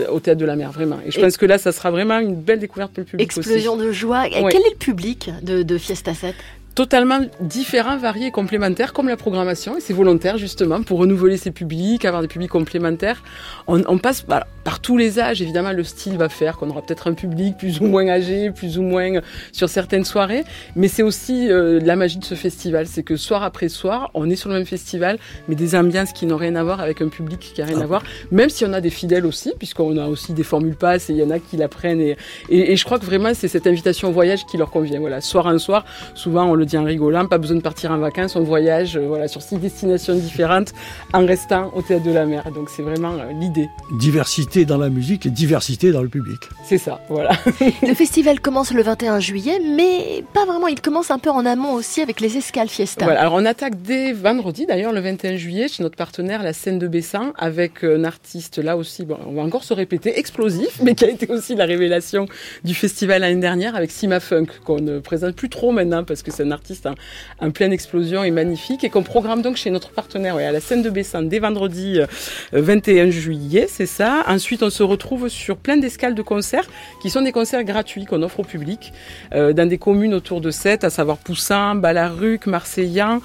au 0.09 0.19
théâtre 0.19 0.39
de 0.39 0.45
la 0.45 0.55
mer 0.55 0.71
vraiment. 0.71 0.99
Et 1.05 1.11
je 1.11 1.19
et 1.19 1.21
pense 1.21 1.35
que 1.35 1.45
là 1.45 1.57
ça 1.57 1.71
sera 1.73 1.91
vraiment 1.91 2.19
une 2.19 2.35
belle 2.35 2.59
découverte 2.59 2.91
pour 2.93 3.01
le 3.01 3.05
public. 3.05 3.25
Explosion 3.25 3.73
aussi. 3.73 3.85
de 3.85 3.91
joie. 3.91 4.27
Et 4.27 4.41
ouais. 4.41 4.51
Quel 4.51 4.61
est 4.61 4.71
le 4.71 4.77
public 4.77 5.29
de, 5.41 5.63
de 5.63 5.77
Fiesta 5.77 6.13
7 6.13 6.35
totalement 6.75 7.19
différents, 7.39 7.97
variés 7.97 8.27
et 8.27 8.31
complémentaires, 8.31 8.93
comme 8.93 9.07
la 9.07 9.17
programmation, 9.17 9.77
et 9.77 9.79
c'est 9.79 9.93
volontaire 9.93 10.37
justement 10.37 10.81
pour 10.81 10.99
renouveler 10.99 11.37
ses 11.37 11.51
publics, 11.51 12.05
avoir 12.05 12.21
des 12.21 12.27
publics 12.27 12.49
complémentaires. 12.49 13.23
On, 13.67 13.83
on 13.87 13.97
passe 13.97 14.25
bah, 14.25 14.47
par 14.63 14.79
tous 14.79 14.97
les 14.97 15.19
âges, 15.19 15.41
évidemment, 15.41 15.71
le 15.71 15.83
style 15.83 16.17
va 16.17 16.29
faire 16.29 16.57
qu'on 16.57 16.69
aura 16.69 16.81
peut-être 16.81 17.07
un 17.07 17.13
public 17.13 17.57
plus 17.57 17.79
ou 17.79 17.85
moins 17.85 18.07
âgé, 18.07 18.49
plus 18.51 18.77
ou 18.77 18.81
moins 18.81 19.21
sur 19.51 19.69
certaines 19.69 20.05
soirées, 20.05 20.43
mais 20.75 20.87
c'est 20.87 21.03
aussi 21.03 21.51
euh, 21.51 21.79
la 21.83 21.95
magie 21.95 22.17
de 22.17 22.25
ce 22.25 22.35
festival, 22.35 22.87
c'est 22.87 23.03
que 23.03 23.17
soir 23.17 23.43
après 23.43 23.69
soir, 23.69 24.09
on 24.13 24.29
est 24.29 24.35
sur 24.35 24.49
le 24.49 24.55
même 24.55 24.65
festival, 24.65 25.19
mais 25.47 25.55
des 25.55 25.75
ambiances 25.75 26.13
qui 26.13 26.25
n'ont 26.25 26.37
rien 26.37 26.55
à 26.55 26.63
voir 26.63 26.79
avec 26.79 27.01
un 27.01 27.09
public 27.09 27.39
qui 27.39 27.61
n'a 27.61 27.67
rien 27.67 27.79
ah. 27.79 27.83
à 27.83 27.85
voir, 27.85 28.03
même 28.31 28.49
si 28.49 28.65
on 28.65 28.73
a 28.73 28.81
des 28.81 28.89
fidèles 28.89 29.25
aussi, 29.25 29.53
puisqu'on 29.57 29.97
a 29.97 30.07
aussi 30.07 30.33
des 30.33 30.43
formules 30.43 30.75
passes 30.75 31.09
et 31.09 31.13
il 31.13 31.19
y 31.19 31.23
en 31.23 31.29
a 31.29 31.39
qui 31.39 31.57
l'apprennent, 31.57 32.01
et, 32.01 32.17
et, 32.49 32.71
et 32.71 32.75
je 32.75 32.85
crois 32.85 32.97
que 32.99 33.05
vraiment 33.05 33.33
c'est 33.33 33.47
cette 33.47 33.67
invitation 33.67 34.09
au 34.09 34.11
voyage 34.11 34.45
qui 34.45 34.57
leur 34.57 34.71
convient. 34.71 34.99
Voilà, 34.99 35.21
soir 35.21 35.45
en 35.45 35.57
soir, 35.59 35.85
souvent 36.15 36.45
on 36.45 36.55
le 36.55 36.62
dit 36.65 36.77
en 36.77 36.83
rigolant, 36.83 37.27
pas 37.27 37.37
besoin 37.37 37.57
de 37.57 37.61
partir 37.61 37.91
en 37.91 37.97
vacances, 37.97 38.35
on 38.35 38.43
voyage 38.43 38.97
euh, 38.97 39.07
voilà, 39.07 39.27
sur 39.27 39.41
six 39.41 39.57
destinations 39.57 40.15
différentes 40.15 40.73
en 41.13 41.25
restant 41.25 41.71
au 41.75 41.81
théâtre 41.81 42.03
de 42.03 42.11
la 42.11 42.25
mer. 42.25 42.51
Donc 42.51 42.69
c'est 42.69 42.81
vraiment 42.81 43.13
euh, 43.13 43.31
l'idée. 43.39 43.69
Diversité 43.99 44.65
dans 44.65 44.77
la 44.77 44.89
musique 44.89 45.25
et 45.25 45.29
diversité 45.29 45.91
dans 45.91 46.01
le 46.01 46.09
public. 46.09 46.39
C'est 46.65 46.77
ça, 46.77 47.01
voilà. 47.09 47.31
le 47.81 47.93
festival 47.93 48.39
commence 48.39 48.71
le 48.71 48.83
21 48.83 49.19
juillet, 49.19 49.59
mais 49.75 50.23
pas 50.33 50.45
vraiment, 50.45 50.67
il 50.67 50.81
commence 50.81 51.11
un 51.11 51.19
peu 51.19 51.29
en 51.29 51.45
amont 51.45 51.73
aussi 51.73 52.01
avec 52.01 52.19
les 52.19 52.37
escales 52.37 52.69
Fiesta. 52.69 53.05
Voilà, 53.05 53.21
alors 53.21 53.33
on 53.33 53.45
attaque 53.45 53.81
dès 53.81 54.13
vendredi 54.13 54.65
d'ailleurs, 54.65 54.93
le 54.93 54.99
21 54.99 55.35
juillet, 55.37 55.67
chez 55.67 55.83
notre 55.83 55.97
partenaire, 55.97 56.43
la 56.43 56.53
scène 56.53 56.79
de 56.79 56.87
Bessin, 56.87 57.33
avec 57.37 57.83
un 57.83 58.03
artiste 58.03 58.57
là 58.57 58.77
aussi, 58.77 59.05
bon, 59.05 59.17
on 59.27 59.33
va 59.33 59.41
encore 59.41 59.63
se 59.63 59.73
répéter, 59.73 60.17
explosif, 60.19 60.79
mais 60.83 60.95
qui 60.95 61.05
a 61.05 61.09
été 61.09 61.29
aussi 61.31 61.55
la 61.55 61.65
révélation 61.65 62.27
du 62.63 62.73
festival 62.73 63.21
l'année 63.21 63.39
dernière 63.39 63.75
avec 63.75 63.91
Sima 63.91 64.19
Funk, 64.19 64.47
qu'on 64.65 64.79
ne 64.79 64.99
présente 64.99 65.35
plus 65.35 65.49
trop 65.49 65.71
maintenant 65.71 66.03
parce 66.03 66.21
que 66.23 66.31
c'est 66.31 66.43
un 66.43 66.51
artiste 66.53 66.85
en, 66.85 66.95
en, 67.39 67.51
pleine 67.51 67.73
explosion 67.73 68.23
et 68.23 68.31
magnifique 68.31 68.83
et 68.83 68.89
qu'on 68.89 69.03
programme 69.03 69.41
donc 69.41 69.57
chez 69.57 69.69
notre 69.69 69.89
partenaire 69.89 70.35
ouais, 70.35 70.45
à 70.45 70.51
la 70.51 70.61
scène 70.61 70.81
de 70.81 70.89
Bessin 70.89 71.23
dès 71.23 71.39
vendredi 71.39 71.99
euh, 71.99 72.05
21 72.53 73.09
juillet, 73.09 73.65
c'est 73.67 73.85
ça. 73.85 74.23
Ensuite, 74.27 74.63
on 74.63 74.69
se 74.69 74.83
retrouve 74.83 75.29
sur 75.29 75.57
plein 75.57 75.77
d'escales 75.77 76.15
de 76.15 76.21
concerts 76.21 76.69
qui 77.01 77.09
sont 77.09 77.21
des 77.21 77.31
concerts 77.31 77.63
gratuits 77.63 78.05
qu'on 78.05 78.21
offre 78.23 78.39
au 78.39 78.43
public 78.43 78.93
euh, 79.33 79.53
dans 79.53 79.67
des 79.67 79.77
communes 79.77 80.13
autour 80.13 80.41
de 80.41 80.51
Sète, 80.51 80.83
à 80.83 80.89
savoir 80.89 81.17
Poussin, 81.17 81.75
Balaruc, 81.75 82.47
Marseillan 82.47 83.21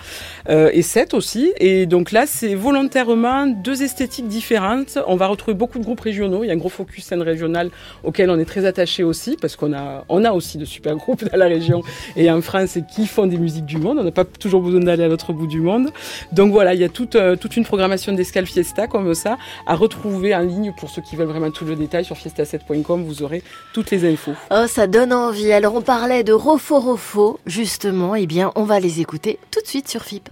euh, 0.48 0.70
et 0.72 0.82
Sète 0.82 1.14
aussi. 1.14 1.52
Et 1.58 1.86
donc 1.86 2.12
là, 2.12 2.26
c'est 2.26 2.54
volontairement 2.54 3.46
deux 3.46 3.82
esthétiques 3.82 4.28
différentes. 4.28 4.98
On 5.06 5.16
va 5.16 5.26
retrouver 5.26 5.54
beaucoup 5.54 5.78
de 5.78 5.84
groupes 5.84 6.00
régionaux. 6.00 6.44
Il 6.44 6.48
y 6.48 6.50
a 6.50 6.54
un 6.54 6.58
gros 6.58 6.68
focus 6.68 7.04
scène 7.04 7.22
régionale 7.22 7.70
auquel 8.02 8.30
on 8.30 8.38
est 8.38 8.44
très 8.44 8.64
attaché 8.64 9.02
aussi 9.02 9.36
parce 9.40 9.56
qu'on 9.56 9.72
a, 9.72 10.04
on 10.08 10.24
a 10.24 10.32
aussi 10.32 10.58
de 10.58 10.64
super 10.64 10.96
groupes 10.96 11.24
dans 11.30 11.38
la 11.38 11.46
région 11.46 11.82
et 12.16 12.30
en 12.30 12.40
France 12.40 12.76
et 12.76 12.82
qui 12.82 13.06
des 13.26 13.38
musiques 13.38 13.66
du 13.66 13.78
monde. 13.78 13.98
On 14.00 14.04
n'a 14.04 14.10
pas 14.10 14.24
toujours 14.24 14.62
besoin 14.62 14.80
d'aller 14.80 15.04
à 15.04 15.08
l'autre 15.08 15.32
bout 15.32 15.46
du 15.46 15.60
monde. 15.60 15.90
Donc 16.32 16.52
voilà, 16.52 16.74
il 16.74 16.80
y 16.80 16.84
a 16.84 16.88
toute, 16.88 17.16
euh, 17.16 17.36
toute 17.36 17.56
une 17.56 17.64
programmation 17.64 18.12
d'escale 18.12 18.46
Fiesta 18.46 18.86
comme 18.86 19.14
ça 19.14 19.38
à 19.66 19.74
retrouver 19.74 20.34
en 20.34 20.40
ligne 20.40 20.72
pour 20.78 20.90
ceux 20.90 21.02
qui 21.02 21.16
veulent 21.16 21.28
vraiment 21.28 21.50
tout 21.50 21.64
le 21.64 21.76
détail 21.76 22.04
sur 22.04 22.16
fiesta7.com. 22.16 23.04
Vous 23.04 23.22
aurez 23.22 23.42
toutes 23.72 23.90
les 23.90 24.10
infos. 24.10 24.34
Oh, 24.50 24.66
ça 24.66 24.86
donne 24.86 25.12
envie. 25.12 25.52
Alors 25.52 25.74
on 25.74 25.82
parlait 25.82 26.24
de 26.24 26.32
Rofo 26.32 26.78
Rofo, 26.78 27.40
justement. 27.46 28.14
Eh 28.14 28.26
bien, 28.26 28.52
on 28.54 28.64
va 28.64 28.80
les 28.80 29.00
écouter 29.00 29.38
tout 29.50 29.60
de 29.60 29.66
suite 29.66 29.88
sur 29.88 30.02
FIP. 30.02 30.28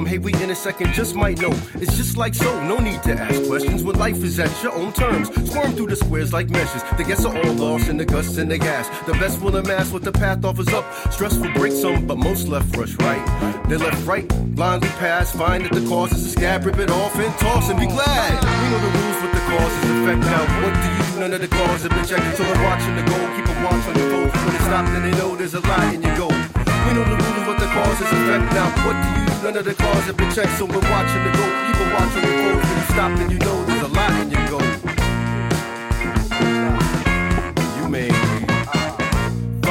From? 0.00 0.06
Hey, 0.06 0.18
we 0.18 0.32
in 0.42 0.50
a 0.50 0.54
second 0.54 0.92
just 0.92 1.14
might 1.14 1.40
know. 1.40 1.52
It's 1.74 1.96
just 1.96 2.16
like 2.16 2.34
so, 2.34 2.62
no 2.64 2.78
need 2.78 3.02
to 3.04 3.12
ask 3.12 3.46
questions 3.46 3.82
when 3.82 3.96
life 3.96 4.22
is 4.22 4.38
at 4.38 4.50
your 4.62 4.72
own 4.72 4.92
terms. 4.92 5.28
Squirm 5.50 5.72
through 5.72 5.88
the 5.88 5.96
squares 5.96 6.32
like 6.32 6.48
meshes. 6.50 6.82
The 6.96 7.04
guests 7.04 7.24
are 7.24 7.36
all 7.36 7.54
lost 7.54 7.88
in 7.88 7.96
the 7.96 8.04
gusts 8.04 8.38
and 8.38 8.50
the 8.50 8.58
gas. 8.58 8.88
The 9.06 9.12
best 9.12 9.40
will 9.40 9.56
amass 9.56 9.92
what 9.92 10.02
the 10.02 10.12
path 10.12 10.44
offers 10.44 10.68
up. 10.68 10.84
Stressful 11.12 11.52
break 11.54 11.72
some, 11.72 12.06
but 12.06 12.18
most 12.18 12.48
left 12.48 12.76
rush 12.76 12.94
right. 12.96 13.24
They 13.68 13.76
left 13.76 14.06
right, 14.06 14.26
blindly 14.54 14.88
pass, 15.00 15.32
find 15.32 15.64
that 15.64 15.72
the 15.72 15.86
cause 15.88 16.12
is 16.12 16.26
a 16.26 16.30
scab, 16.30 16.64
rip 16.64 16.78
it 16.78 16.90
off 16.90 17.14
and 17.16 17.32
toss 17.38 17.70
and 17.70 17.78
be 17.78 17.86
glad. 17.86 18.32
We 18.42 18.70
know 18.70 18.80
the 18.86 18.98
rules 18.98 19.22
with 19.22 19.32
the 19.32 19.40
cause 19.50 19.60
causes 19.60 19.90
effect 19.90 20.20
now. 20.20 20.62
What 20.62 20.74
do 20.74 20.88
you 20.88 21.14
do? 21.14 21.20
None 21.20 21.32
of 21.34 21.40
the 21.40 21.48
cause 21.48 21.82
have 21.82 21.90
been 21.90 22.06
checked. 22.06 22.36
So 22.36 22.44
we're 22.44 22.62
watching 22.64 22.96
the 22.96 23.02
goal, 23.02 23.26
keep 23.36 23.46
a 23.46 23.54
watch 23.64 23.86
on 23.88 23.94
the 23.94 24.06
goal. 24.08 24.26
When 24.44 24.54
it 24.54 24.62
stops, 24.62 24.90
then 24.90 25.02
they 25.10 25.16
know 25.18 25.36
there's 25.36 25.54
a 25.54 25.60
lie 25.60 25.94
in 25.94 26.02
your 26.02 26.16
goal. 26.16 26.49
We 26.86 26.94
know 26.94 27.04
the 27.04 27.16
rules, 27.16 27.46
what 27.46 27.58
the 27.58 27.66
cause 27.66 28.00
is 28.00 28.10
effect 28.10 28.52
now. 28.52 28.68
What 28.84 28.96
do 29.02 29.08
you? 29.20 29.26
None 29.44 29.56
of 29.56 29.64
the 29.64 29.74
cause 29.74 30.04
have 30.04 30.16
been 30.16 30.32
checked, 30.32 30.56
so 30.58 30.64
we're 30.64 30.80
watching 30.90 31.22
the 31.24 31.32
go. 31.32 31.44
Keep 31.66 31.78
a 31.80 31.86
watch 31.94 32.14
on 32.16 32.22
the 32.22 32.34
goal. 32.40 32.56
When 32.60 32.76
you 32.76 32.86
stop, 32.92 33.18
then 33.18 33.30
you 33.30 33.38
know 33.38 33.64
there's 33.64 33.82
a 33.82 33.88
lot 33.88 34.10
in 34.22 34.30
your 34.30 34.48
goal. 34.48 34.89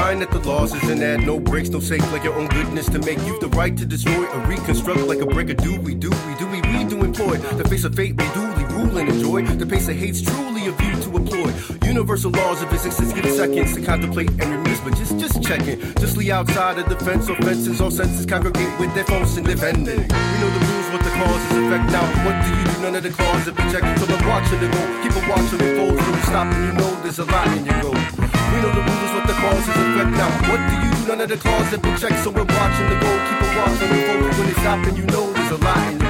Mind 0.10 0.24
that 0.24 0.32
the 0.32 0.40
laws 0.40 0.74
isn't 0.74 1.04
add 1.04 1.22
no 1.22 1.40
breaks, 1.40 1.70
no 1.70 1.80
safe 1.80 2.02
like 2.12 2.24
your 2.24 2.34
own 2.34 2.48
goodness 2.48 2.88
to 2.90 2.98
make 2.98 3.22
you 3.28 3.40
the 3.40 3.50
right 3.50 3.78
to 3.78 3.86
destroy 3.86 4.26
or 4.26 4.40
reconstruct 4.48 5.02
like 5.02 5.20
a 5.20 5.26
breaker. 5.28 5.54
do 5.54 5.80
we 5.82 5.94
do 5.94 6.10
we 6.10 6.34
do 6.42 6.48
we 6.48 6.62
we 6.74 6.84
do 6.84 7.04
employ 7.04 7.38
the 7.62 7.64
face 7.70 7.84
of 7.84 7.94
fate 7.94 8.18
we 8.18 8.28
duly 8.34 8.66
rule 8.74 8.98
and 8.98 9.08
enjoy 9.08 9.46
the 9.46 9.68
pace 9.68 9.88
of 9.88 9.96
hate's 9.96 10.24
truly 10.24 10.66
a 10.66 10.72
view 10.72 10.96
to 11.04 11.16
employ. 11.16 11.54
Universal 11.86 12.32
laws 12.32 12.60
of 12.64 12.72
physics 12.72 12.98
give 13.14 13.30
seconds 13.30 13.76
to 13.76 13.86
contemplate 13.86 14.32
and 14.42 14.50
remiss 14.50 14.80
but 14.80 14.96
just 14.98 15.20
just 15.20 15.44
checking 15.44 15.78
just 16.02 16.18
leave 16.18 16.32
outside 16.32 16.80
of 16.80 16.90
the 16.90 16.98
fence. 17.06 17.30
Offenses 17.30 17.80
all 17.80 17.92
senses 17.92 18.26
congregate 18.26 18.74
with 18.80 18.92
their 18.96 19.06
phones 19.06 19.38
and 19.38 19.46
defending. 19.46 20.02
We 20.02 20.36
know 20.42 20.50
the 20.58 20.62
rules 20.74 20.88
what 20.90 21.04
the 21.06 21.14
causes 21.22 21.54
effect 21.54 21.86
now 21.94 22.06
what 22.26 22.36
do 22.42 22.50
you 22.58 22.66
do? 22.66 22.82
None 22.82 22.96
of 22.96 23.04
the 23.04 23.14
cause 23.14 23.48
of 23.48 23.56
check. 23.72 23.86
So 24.00 24.06
I'm 24.10 24.28
watching 24.28 24.58
it 24.58 24.72
go. 24.74 24.82
Keep 25.04 25.14
a 25.22 25.30
watching 25.30 25.62
it 25.62 25.78
fold 25.78 26.02
when 26.02 26.14
you 26.18 26.26
stop 26.26 26.48
and 26.52 26.66
you 26.66 26.74
know 26.82 26.92
there's 27.04 27.20
a 27.20 27.26
lot 27.26 27.48
in 27.56 27.64
your 27.64 27.82
go 27.84 28.19
we 28.54 28.62
know 28.62 28.74
the 28.74 28.82
rules 28.82 29.12
what 29.16 29.26
the 29.28 29.34
causes 29.34 29.76
affect 29.76 30.12
now 30.18 30.30
what 30.50 30.60
do 30.70 30.76
you 30.76 30.92
do? 30.94 31.08
None 31.10 31.22
of 31.22 31.30
the 31.30 31.38
cause 31.38 31.70
have 31.74 31.82
been 31.82 31.98
checked 31.98 32.20
so 32.24 32.30
we're 32.30 32.46
watching 32.46 32.88
the 32.90 32.98
go 33.02 33.12
keep 33.28 33.40
a 33.42 33.50
watching 33.58 33.90
it 33.92 34.02
fold 34.08 34.34
when 34.38 34.50
it's 34.50 34.60
stop 34.60 34.86
and 34.88 34.98
you 34.98 35.06
know 35.08 35.32
there's 35.34 35.52
a 35.52 35.58
lot 35.58 35.94
in 35.94 36.00
your 36.00 36.09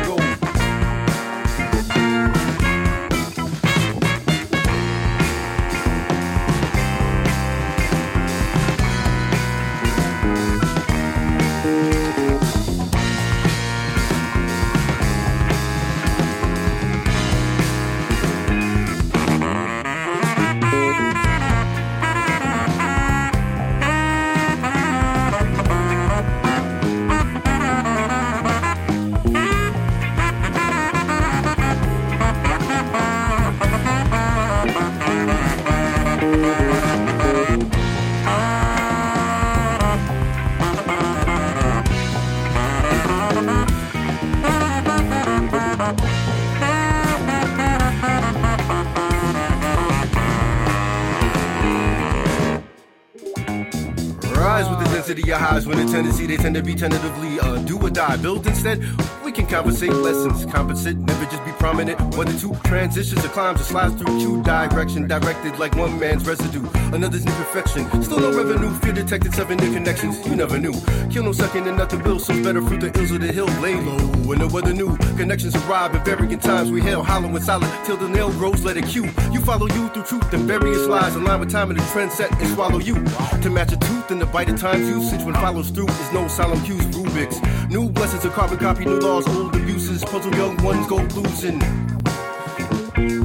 die. 57.99 58.15
Build 58.17 58.47
instead, 58.47 58.79
we 59.25 59.31
can 59.31 59.45
conversate 59.45 59.91
lessons, 59.91 60.45
compensate, 60.53 60.95
never 60.95 61.25
just 61.25 61.43
be 61.43 61.51
prominent. 61.63 61.99
Whether 62.15 62.31
two 62.39 62.55
transitions 62.63 63.25
or 63.25 63.27
climbs 63.29 63.59
or 63.59 63.65
slides 63.65 63.95
through 63.95 64.19
two 64.21 64.41
direction, 64.43 65.05
directed 65.07 65.59
like 65.59 65.75
one 65.75 65.99
man's 65.99 66.25
residue, 66.25 66.65
another's 66.93 67.25
imperfection. 67.25 67.83
Still 68.01 68.21
no 68.21 68.31
revenue, 68.31 68.71
fear 68.79 68.93
detected, 68.93 69.33
seven 69.33 69.57
new 69.57 69.73
connections. 69.73 70.25
You 70.25 70.37
never 70.37 70.57
knew. 70.57 70.73
Kill 71.11 71.23
no 71.23 71.33
second 71.33 71.67
and 71.67 71.77
nothing 71.77 72.01
will, 72.03 72.19
so 72.19 72.33
better 72.41 72.61
fruit 72.61 72.79
the 72.79 72.97
ills 72.97 73.11
of 73.11 73.19
the 73.19 73.31
hill. 73.33 73.47
Lay 73.61 73.75
low 73.75 73.99
when 74.27 74.39
the 74.39 74.47
weather 74.47 74.73
new. 74.73 74.95
Connections 75.17 75.55
arrive 75.67 75.93
at 75.93 76.05
varying 76.05 76.39
times. 76.39 76.71
We 76.71 76.79
hail 76.79 77.03
hollow 77.03 77.27
and 77.27 77.43
solid 77.43 77.69
till 77.85 77.97
the 77.97 78.07
nail 78.07 78.31
grows, 78.31 78.63
let 78.63 78.77
it 78.77 78.87
cue. 78.87 79.09
You 79.33 79.41
follow 79.41 79.67
you 79.67 79.89
through 79.89 80.03
truth 80.03 80.33
and 80.33 80.43
various 80.43 80.87
lies, 80.87 81.15
align 81.15 81.41
with 81.41 81.51
time 81.51 81.69
and 81.69 81.79
the 81.79 81.85
trend 81.91 82.13
set 82.13 82.31
and 82.39 82.49
swallow 82.53 82.79
you. 82.79 82.95
To 83.43 83.49
match 83.49 83.73
a 83.73 83.77
tooth 83.77 84.09
and 84.09 84.21
the 84.21 84.25
bite 84.25 84.49
of 84.49 84.57
time's 84.57 84.87
usage 84.87 85.23
when 85.25 85.35
follows 85.35 85.69
through 85.69 85.89
is 85.89 86.13
no 86.13 86.29
solemn 86.29 86.63
cues, 86.63 86.85
Rubik's. 86.95 87.48
New 87.69 87.87
blessings 87.87 88.25
of 88.25 88.33
carbon 88.33 88.57
copy, 88.57 88.83
new 88.83 88.99
laws, 88.99 89.27
old 89.27 89.55
abuses, 89.55 90.03
puzzle 90.03 90.33
young 90.33 90.57
ones 90.63 90.87
go 90.87 90.95
losing. 90.95 91.61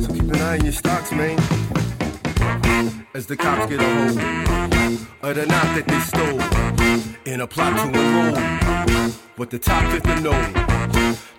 So 0.03 0.13
keep 0.13 0.25
an 0.25 0.37
eye 0.37 0.59
on 0.59 0.65
your 0.65 0.73
stocks, 0.73 1.11
man. 1.13 1.39
As 3.15 3.27
the 3.27 3.39
cops 3.39 3.71
get 3.71 3.81
a 3.81 3.85
hold 3.85 4.19
of 5.23 5.37
the 5.37 5.47
knot 5.47 5.69
that 5.77 5.87
they 5.89 5.99
stole 6.01 6.43
in 7.25 7.41
a 7.41 7.47
plot 7.47 7.75
to 7.75 7.99
enroll. 7.99 9.17
But 9.39 9.49
the 9.49 9.59
top 9.59 9.91
fifth 9.91 10.03
to 10.03 10.21
know 10.21 10.39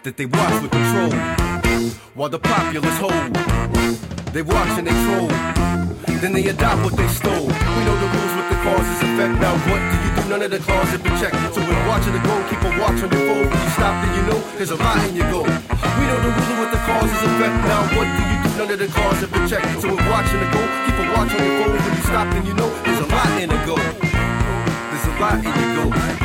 that 0.01 0.17
they 0.17 0.25
watch 0.25 0.63
with 0.63 0.71
control 0.71 1.11
while 2.15 2.29
the 2.29 2.39
populace 2.39 2.97
hold. 2.97 4.24
They 4.36 4.43
watch 4.43 4.75
and 4.75 4.83
they 4.83 4.91
troll. 5.07 5.31
Then 6.19 6.33
they 6.36 6.43
adopt 6.51 6.83
what 6.83 6.91
they 6.99 7.07
stole. 7.07 7.47
We 7.47 7.81
know 7.88 7.95
the 8.03 8.09
rules 8.11 8.33
with 8.36 8.47
the 8.51 8.59
causes 8.67 8.99
effect. 8.99 9.39
Now 9.39 9.55
what 9.71 9.79
do 9.79 9.95
you 9.95 10.11
do? 10.11 10.21
None 10.27 10.41
of 10.43 10.51
the 10.51 10.59
claws 10.59 10.91
have 10.91 11.01
been 11.01 11.15
checked. 11.15 11.39
So 11.55 11.63
when 11.63 11.79
watching 11.88 12.11
the 12.11 12.19
go, 12.19 12.36
keep 12.51 12.59
a 12.59 12.71
watch 12.83 12.99
on 12.99 13.15
your 13.15 13.23
phone. 13.31 13.47
When 13.47 13.61
you 13.63 13.71
stop, 13.79 13.95
then 14.03 14.11
you 14.11 14.23
know 14.27 14.39
there's 14.59 14.71
a 14.71 14.75
lie 14.75 15.07
in 15.07 15.15
your 15.15 15.31
go. 15.31 15.39
We 15.39 16.03
know 16.03 16.19
the 16.19 16.31
rules 16.36 16.59
with 16.59 16.71
the 16.75 16.81
causes 16.83 17.15
effect. 17.15 17.55
Now 17.63 17.79
what 17.95 18.07
do 18.11 18.21
you 18.27 18.38
do? 18.43 18.49
None 18.59 18.71
of 18.75 18.79
the 18.83 18.89
claws 18.91 19.19
have 19.23 19.31
been 19.31 19.47
checked. 19.47 19.71
So 19.79 19.88
when 19.88 20.03
watching 20.11 20.39
the 20.43 20.49
go, 20.51 20.61
keep 20.83 20.99
a 20.99 21.05
watch 21.15 21.31
on 21.31 21.39
your 21.39 21.55
phone. 21.55 21.71
When 21.79 21.95
you 21.95 22.03
stop, 22.03 22.27
then 22.36 22.43
you 22.43 22.55
know 22.59 22.69
there's 22.83 22.99
a 22.99 23.07
lot 23.07 23.31
in 23.39 23.47
the 23.55 23.59
go. 23.63 23.79
There's 23.79 25.07
a 25.07 25.13
lot 25.15 25.39
in 25.39 25.47
your 25.47 26.24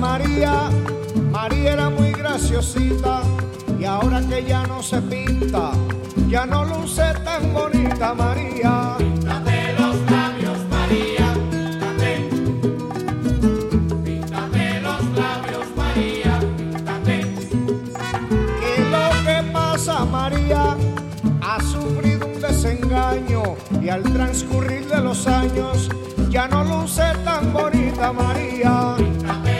go. 0.00 0.30
graciosita 2.40 3.22
y 3.78 3.84
ahora 3.84 4.20
que 4.20 4.44
ya 4.44 4.66
no 4.66 4.82
se 4.82 5.00
pinta, 5.02 5.72
ya 6.28 6.46
no 6.46 6.64
luce 6.64 7.02
tan 7.24 7.52
bonita 7.52 8.14
María. 8.14 8.94
Píntate 8.98 9.72
los 9.78 9.96
labios, 10.10 10.58
María, 10.70 11.34
píntate. 11.50 12.28
Píntate 14.04 14.80
los 14.80 15.02
labios, 15.22 15.66
María, 15.76 16.40
píntate. 16.56 17.26
¿Qué 18.60 18.74
es 18.74 18.90
lo 18.96 19.08
que 19.24 19.52
pasa 19.52 20.04
María? 20.04 20.76
Ha 21.42 21.60
sufrido 21.62 22.26
un 22.26 22.40
desengaño 22.40 23.42
y 23.82 23.88
al 23.88 24.02
transcurrir 24.02 24.86
de 24.86 25.00
los 25.00 25.26
años 25.26 25.88
ya 26.30 26.48
no 26.48 26.64
luce 26.64 27.12
tan 27.24 27.52
bonita 27.52 28.12
María. 28.12 28.94
Píntate 28.96 29.59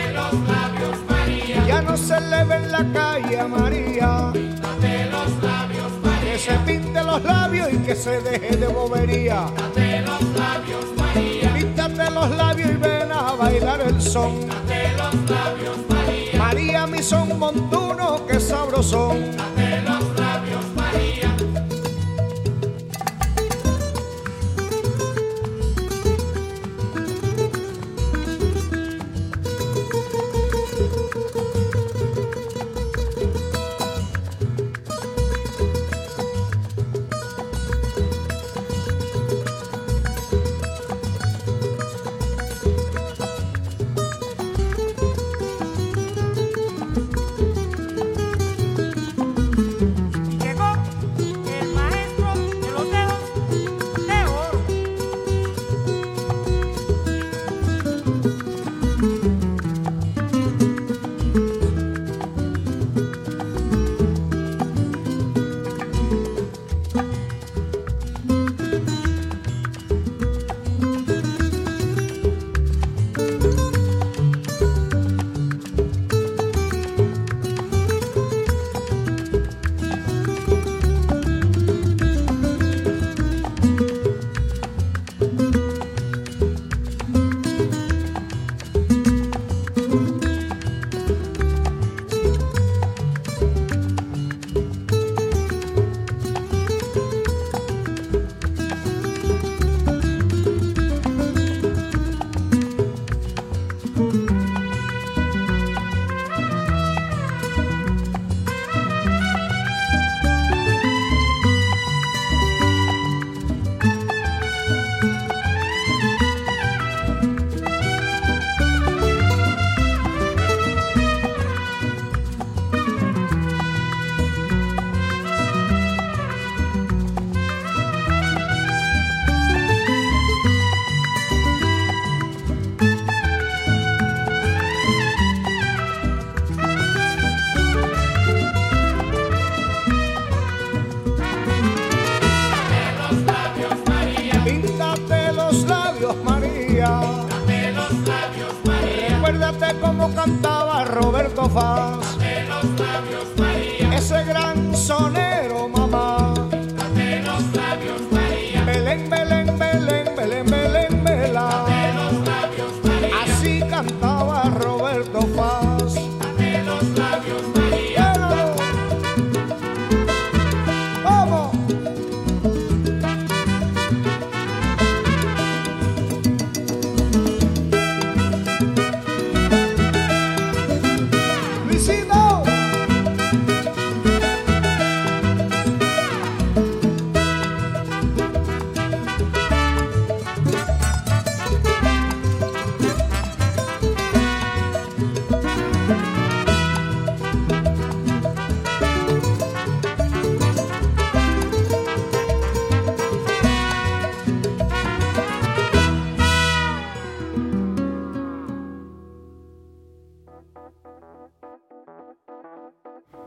no 2.45 2.45
se 2.45 2.45
le 2.45 2.45
ve 2.45 2.57
en 2.57 2.73
la 2.73 2.93
calle 2.93 3.41
a 3.41 3.49
María. 3.49 4.31
píntate 4.33 5.05
los 5.11 5.43
labios, 5.43 5.93
Que 5.93 6.09
María, 6.09 6.39
se 6.39 6.53
pinte 6.67 7.05
los 7.05 7.25
labios 7.25 7.69
y 7.73 7.77
que 7.79 7.95
se 7.95 8.21
deje 8.21 8.57
de 8.57 8.67
bobería. 8.69 9.47
píntate 9.47 10.01
los 10.03 10.23
labios, 10.23 10.85
María, 10.97 11.55
Píntate 11.55 12.11
los 12.11 12.31
labios 12.31 12.71
y 12.71 12.77
ven 12.77 13.13
a 13.13 13.33
bailar 13.35 13.81
el 13.83 14.01
son. 14.01 14.41
píntate 14.41 14.93
los 14.97 15.15
labios, 15.31 15.77
María, 15.89 16.39
María, 16.39 16.87
mi 16.87 17.03
son 17.03 17.39
montuno, 17.39 18.27
que 18.27 18.41
sabrosón. 18.41 19.19
píntate 19.19 19.81
los 19.83 20.19
labios, 20.21 20.65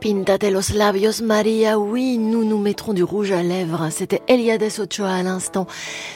Pintate 0.04 0.50
los 0.50 0.74
labios, 0.74 1.22
Maria. 1.22 1.78
Oui, 1.78 2.18
nous 2.18 2.44
nous 2.44 2.58
mettrons 2.58 2.92
du 2.92 3.02
rouge 3.02 3.32
à 3.32 3.42
lèvres. 3.42 3.88
C'était 3.90 4.20
Eliades 4.28 4.78
Ochoa 4.78 5.10
à 5.10 5.22
l'instant 5.22 5.66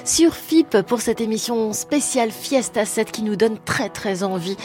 sur 0.04 0.34
FIP 0.34 0.82
pour 0.82 1.00
cette 1.00 1.22
émission 1.22 1.72
spéciale 1.72 2.30
Fiesta 2.30 2.84
7 2.84 3.10
qui 3.10 3.22
nous 3.22 3.34
donne 3.34 3.56
très 3.64 3.88
très 3.88 4.24
envie 4.24 4.58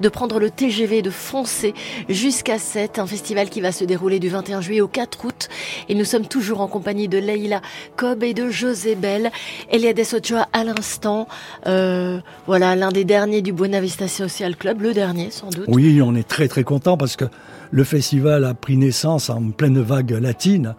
de 0.00 0.08
prendre 0.08 0.38
le 0.38 0.48
TGV, 0.48 1.02
de 1.02 1.10
foncer 1.10 1.74
jusqu'à 2.08 2.60
7, 2.60 3.00
un 3.00 3.06
festival 3.08 3.50
qui 3.50 3.60
va 3.60 3.72
se 3.72 3.82
dérouler 3.82 4.20
du 4.20 4.28
21 4.28 4.60
juillet 4.60 4.80
au 4.80 4.86
4 4.86 5.24
août. 5.24 5.48
Et 5.88 5.96
nous 5.96 6.04
sommes 6.04 6.28
toujours 6.28 6.60
en 6.60 6.68
compagnie 6.68 7.08
de 7.08 7.18
Leila 7.18 7.62
Cobb 7.96 8.22
et 8.22 8.32
de 8.32 8.48
José 8.48 8.94
Bell. 8.94 9.32
Eliades 9.72 10.14
Ochoa 10.14 10.46
à 10.52 10.62
l'instant. 10.62 11.26
Euh, 11.66 12.20
voilà, 12.46 12.76
l'un 12.76 12.92
des 12.92 13.04
derniers 13.04 13.42
du 13.42 13.52
Buena 13.52 13.80
Vista 13.80 14.06
Social 14.06 14.54
Club, 14.54 14.82
le 14.82 14.94
dernier 14.94 15.32
sans 15.32 15.50
doute. 15.50 15.64
Oui, 15.66 16.00
on 16.00 16.14
est 16.14 16.28
très 16.28 16.46
très 16.46 16.62
content 16.62 16.96
parce 16.96 17.16
que 17.16 17.24
le 17.70 17.84
festival 17.84 18.44
a 18.44 18.54
pris 18.54 18.76
naissance 18.76 19.30
en 19.30 19.50
pleine 19.50 19.80
vague 19.80 20.10
latine. 20.10 20.74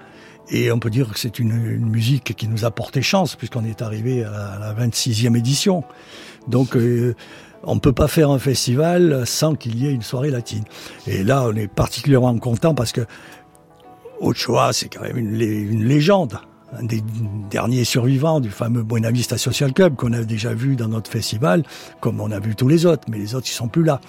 Et 0.51 0.71
on 0.71 0.79
peut 0.79 0.89
dire 0.89 1.09
que 1.11 1.19
c'est 1.19 1.37
une, 1.37 1.53
musique 1.77 2.35
qui 2.35 2.47
nous 2.47 2.65
a 2.65 2.71
porté 2.71 3.01
chance 3.01 3.35
puisqu'on 3.35 3.65
est 3.65 3.81
arrivé 3.81 4.23
à 4.23 4.57
la 4.59 4.73
26e 4.73 5.37
édition. 5.37 5.83
Donc 6.47 6.75
euh, 6.75 7.15
on 7.63 7.75
ne 7.75 7.79
peut 7.79 7.93
pas 7.93 8.07
faire 8.07 8.31
un 8.31 8.39
festival 8.39 9.27
sans 9.27 9.55
qu'il 9.55 9.77
y 9.77 9.87
ait 9.87 9.91
une 9.91 10.01
soirée 10.01 10.31
latine. 10.31 10.63
Et 11.05 11.23
là, 11.23 11.45
on 11.45 11.55
est 11.55 11.67
particulièrement 11.67 12.37
content 12.39 12.73
parce 12.73 12.91
que 12.91 13.01
Ochoa, 14.21 14.73
c'est 14.73 14.89
quand 14.89 15.03
même 15.03 15.17
une 15.17 15.35
légende. 15.85 16.39
Un 16.77 16.83
des 16.83 17.01
derniers 17.49 17.83
survivants 17.83 18.39
du 18.39 18.49
fameux 18.49 18.83
Buena 18.83 19.11
Vista 19.11 19.37
Social 19.37 19.73
Club 19.73 19.95
qu'on 19.95 20.13
a 20.13 20.23
déjà 20.23 20.53
vu 20.53 20.75
dans 20.75 20.87
notre 20.87 21.09
festival, 21.09 21.63
comme 21.99 22.21
on 22.21 22.31
a 22.31 22.39
vu 22.39 22.55
tous 22.55 22.67
les 22.67 22.85
autres, 22.85 23.03
mais 23.09 23.17
les 23.17 23.35
autres 23.35 23.47
ils 23.49 23.55
sont 23.55 23.67
plus 23.67 23.83
là. 23.83 23.99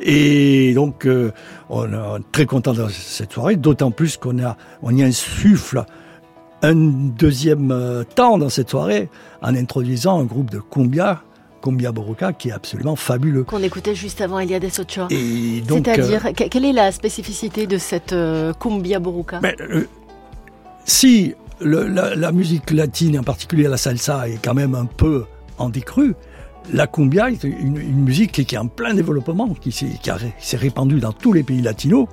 Et 0.00 0.72
donc 0.74 1.06
euh, 1.06 1.32
on 1.68 1.86
est 1.86 2.22
très 2.32 2.46
content 2.46 2.72
de 2.72 2.88
cette 2.88 3.32
soirée, 3.32 3.56
d'autant 3.56 3.90
plus 3.90 4.16
qu'on 4.16 4.42
a 4.42 4.56
on 4.82 4.94
y 4.96 5.02
insuffle 5.02 5.84
un 6.62 6.74
deuxième 6.74 7.70
euh, 7.70 8.04
temps 8.04 8.38
dans 8.38 8.48
cette 8.48 8.70
soirée 8.70 9.08
en 9.42 9.54
introduisant 9.54 10.20
un 10.20 10.24
groupe 10.24 10.50
de 10.50 10.58
cumbia 10.58 11.22
Cumbia 11.62 11.92
Boroca 11.92 12.32
qui 12.32 12.48
est 12.48 12.52
absolument 12.52 12.96
fabuleux. 12.96 13.44
Qu'on 13.44 13.62
écoutait 13.62 13.94
juste 13.94 14.20
avant 14.20 14.38
Eliades 14.38 14.64
Ochoa. 14.64 15.08
C'est-à-dire, 15.10 16.26
euh, 16.26 16.32
quelle 16.32 16.64
est 16.64 16.72
la 16.72 16.92
spécificité 16.92 17.66
de 17.66 17.78
cette 17.78 18.12
euh, 18.12 18.52
Cumbia 18.52 18.98
Boroca 18.98 19.40
ben, 19.40 19.54
Si 20.84 21.34
la, 21.60 22.32
musique 22.32 22.70
latine, 22.70 23.18
en 23.18 23.22
particulier 23.22 23.68
la 23.68 23.76
salsa, 23.76 24.28
est 24.28 24.38
quand 24.42 24.54
même 24.54 24.74
un 24.74 24.86
peu 24.86 25.24
en 25.58 25.68
décrue, 25.68 26.14
la 26.72 26.86
cumbia 26.86 27.30
est 27.30 27.44
une, 27.44 27.78
musique 27.78 28.32
qui, 28.32 28.54
est 28.54 28.58
en 28.58 28.68
plein 28.68 28.94
développement, 28.94 29.54
qui 29.54 29.72
s'est 29.72 30.56
répandue 30.56 31.00
dans 31.00 31.12
tous 31.12 31.32
les 31.32 31.42
pays 31.42 31.62
latinos, 31.62 32.06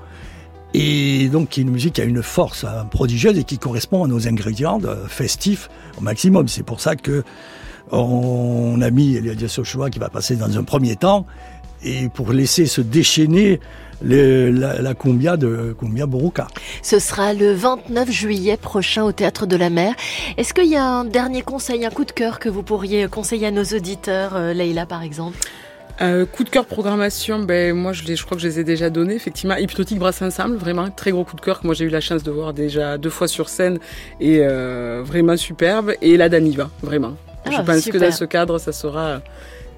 et 0.73 1.29
donc 1.29 1.49
qui 1.49 1.61
est 1.61 1.63
une 1.63 1.71
musique 1.71 1.93
qui 1.93 2.01
a 2.01 2.05
une 2.05 2.23
force 2.23 2.65
prodigieuse 2.91 3.37
et 3.37 3.43
qui 3.43 3.57
correspond 3.57 4.03
à 4.03 4.07
nos 4.07 4.27
ingrédients 4.27 4.79
festifs 5.07 5.69
au 5.97 6.01
maximum. 6.01 6.47
C'est 6.47 6.63
pour 6.63 6.81
ça 6.81 6.95
que 6.95 7.23
on 7.91 8.81
a 8.81 8.89
mis 8.89 9.15
Eliadias 9.15 9.55
Ochoa 9.59 9.89
qui 9.89 9.99
va 9.99 10.09
passer 10.09 10.35
dans 10.35 10.57
un 10.57 10.63
premier 10.63 10.95
temps 10.95 11.25
et 11.83 12.09
pour 12.09 12.33
laisser 12.33 12.65
se 12.65 12.81
déchaîner 12.81 13.59
le, 14.01 14.51
la, 14.51 14.81
la 14.81 14.93
cumbia 14.93 15.37
de 15.37 15.75
cumbia 15.79 16.05
Boruca. 16.05 16.47
Ce 16.81 16.99
sera 16.99 17.33
le 17.33 17.53
29 17.53 18.11
juillet 18.11 18.57
prochain 18.57 19.03
au 19.03 19.11
Théâtre 19.11 19.45
de 19.45 19.55
la 19.55 19.69
Mer. 19.69 19.93
Est-ce 20.37 20.53
qu'il 20.53 20.69
y 20.69 20.75
a 20.75 20.85
un 20.85 21.05
dernier 21.05 21.41
conseil, 21.41 21.85
un 21.85 21.89
coup 21.89 22.05
de 22.05 22.11
cœur 22.11 22.39
que 22.39 22.49
vous 22.49 22.63
pourriez 22.63 23.07
conseiller 23.07 23.47
à 23.47 23.51
nos 23.51 23.63
auditeurs, 23.63 24.35
euh, 24.35 24.53
Leïla 24.53 24.85
par 24.85 25.03
exemple? 25.03 25.37
Euh, 26.01 26.25
coup 26.25 26.43
de 26.43 26.49
cœur 26.49 26.65
programmation, 26.65 27.39
ben 27.39 27.73
moi 27.73 27.93
je, 27.93 28.03
les, 28.03 28.17
je 28.17 28.25
crois 28.25 28.35
que 28.35 28.43
je 28.43 28.49
les 28.49 28.59
ai 28.59 28.63
déjà 28.65 28.89
donnés. 28.89 29.15
Effectivement, 29.15 29.55
Hypnotique 29.55 29.97
Brasse 29.97 30.21
Ensemble, 30.21 30.57
vraiment 30.57 30.89
très 30.89 31.11
gros 31.11 31.23
coup 31.23 31.37
de 31.37 31.41
cœur 31.41 31.61
que 31.61 31.65
moi 31.65 31.73
j'ai 31.73 31.85
eu 31.85 31.89
la 31.89 32.01
chance 32.01 32.21
de 32.21 32.31
voir 32.31 32.53
déjà 32.53 32.97
deux 32.97 33.09
fois 33.09 33.29
sur 33.29 33.47
scène 33.47 33.79
et 34.19 34.39
euh, 34.41 35.03
vraiment 35.05 35.37
superbe. 35.37 35.93
Et 36.01 36.17
la 36.17 36.27
Daniva, 36.27 36.69
vraiment. 36.81 37.13
Ah, 37.45 37.49
je 37.51 37.61
pense 37.61 37.79
super. 37.79 38.01
que 38.01 38.05
dans 38.05 38.11
ce 38.11 38.25
cadre, 38.25 38.57
ça 38.57 38.71
sera 38.71 39.21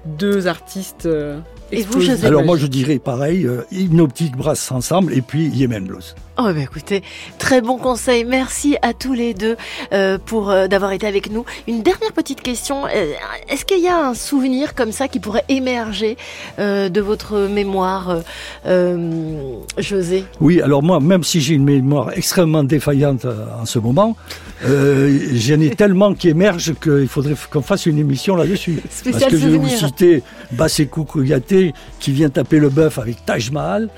deux 0.04 0.46
artistes. 0.46 1.06
Euh, 1.06 1.38
et 1.70 1.82
vous, 1.82 2.00
José 2.00 2.26
Alors 2.26 2.44
moi 2.44 2.56
je 2.56 2.66
dirais 2.66 2.98
pareil, 2.98 3.44
euh, 3.44 3.62
Hypnotique 3.70 4.36
Brasse 4.36 4.70
Ensemble 4.72 5.12
et 5.12 5.20
puis 5.20 5.48
Yemen 5.48 5.84
Blues. 5.86 6.14
Oh 6.38 6.44
bah 6.44 6.60
écoutez, 6.62 7.02
très 7.38 7.60
bon 7.60 7.78
conseil. 7.78 8.24
Merci 8.24 8.76
à 8.80 8.94
tous 8.94 9.12
les 9.12 9.34
deux 9.34 9.56
euh, 9.92 10.18
pour 10.24 10.50
euh, 10.50 10.68
d'avoir 10.68 10.92
été 10.92 11.06
avec 11.06 11.30
nous. 11.30 11.44
Une 11.66 11.82
dernière 11.82 12.12
petite 12.12 12.40
question. 12.40 12.86
Euh, 12.86 13.12
Est-ce 13.48 13.64
qu'il 13.64 13.80
y 13.80 13.88
a 13.88 14.06
un 14.06 14.14
souvenir 14.14 14.74
comme 14.74 14.92
ça 14.92 15.08
qui 15.08 15.18
pourrait 15.18 15.44
émerger 15.48 16.16
euh, 16.58 16.88
de 16.88 17.00
votre 17.00 17.48
mémoire, 17.48 18.22
euh, 18.66 19.52
José? 19.78 20.24
Oui, 20.40 20.62
alors 20.62 20.82
moi, 20.82 21.00
même 21.00 21.24
si 21.24 21.40
j'ai 21.40 21.54
une 21.54 21.64
mémoire 21.64 22.12
extrêmement 22.16 22.62
défaillante 22.64 23.26
en 23.26 23.66
ce 23.66 23.80
moment, 23.80 24.16
j'en 24.62 25.60
ai 25.60 25.70
tellement 25.70 26.14
qui 26.14 26.28
émergent 26.28 26.74
qu'il 26.74 27.08
faudrait 27.08 27.34
qu'on 27.50 27.62
fasse 27.62 27.86
une 27.86 27.98
émission 27.98 28.36
là-dessus. 28.36 28.80
Parce 28.82 29.02
que 29.02 29.12
souvenir. 29.12 29.40
je 29.40 29.48
vais 29.48 29.58
vous 29.58 29.68
citer 29.68 30.22
Basekou 30.52 31.04
Kouyaté 31.04 31.74
qui 32.00 32.12
vient 32.12 32.30
taper 32.30 32.58
le 32.58 32.68
bœuf 32.68 32.98
avec 32.98 33.24
Taj 33.24 33.50
Mahal. 33.50 33.88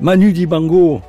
Manu 0.00 0.32
Dibango, 0.32 1.00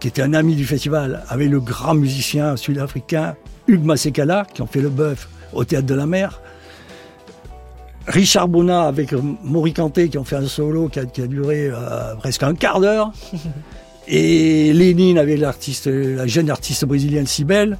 qui 0.00 0.08
était 0.08 0.22
un 0.22 0.34
ami 0.34 0.56
du 0.56 0.64
festival, 0.64 1.22
avec 1.28 1.48
le 1.48 1.60
grand 1.60 1.94
musicien 1.94 2.56
sud-africain 2.56 3.36
Hugues 3.68 3.84
Masekala, 3.84 4.46
qui 4.52 4.62
ont 4.62 4.66
fait 4.66 4.80
le 4.80 4.88
bœuf 4.88 5.28
au 5.52 5.64
Théâtre 5.64 5.86
de 5.86 5.94
la 5.94 6.06
Mer. 6.06 6.40
Richard 8.06 8.48
Bonnat 8.48 8.86
avec 8.86 9.12
Maurice 9.44 9.74
Canté, 9.74 10.08
qui 10.08 10.18
ont 10.18 10.24
fait 10.24 10.36
un 10.36 10.46
solo 10.46 10.88
qui 10.88 10.98
a, 10.98 11.04
qui 11.04 11.22
a 11.22 11.26
duré 11.26 11.68
euh, 11.70 12.14
presque 12.16 12.42
un 12.42 12.54
quart 12.54 12.80
d'heure. 12.80 13.12
Et 14.08 14.72
Lénine 14.72 15.18
avec 15.18 15.38
l'artiste, 15.38 15.86
la 15.86 16.26
jeune 16.26 16.50
artiste 16.50 16.84
brésilienne 16.84 17.26
Sibelle. 17.26 17.78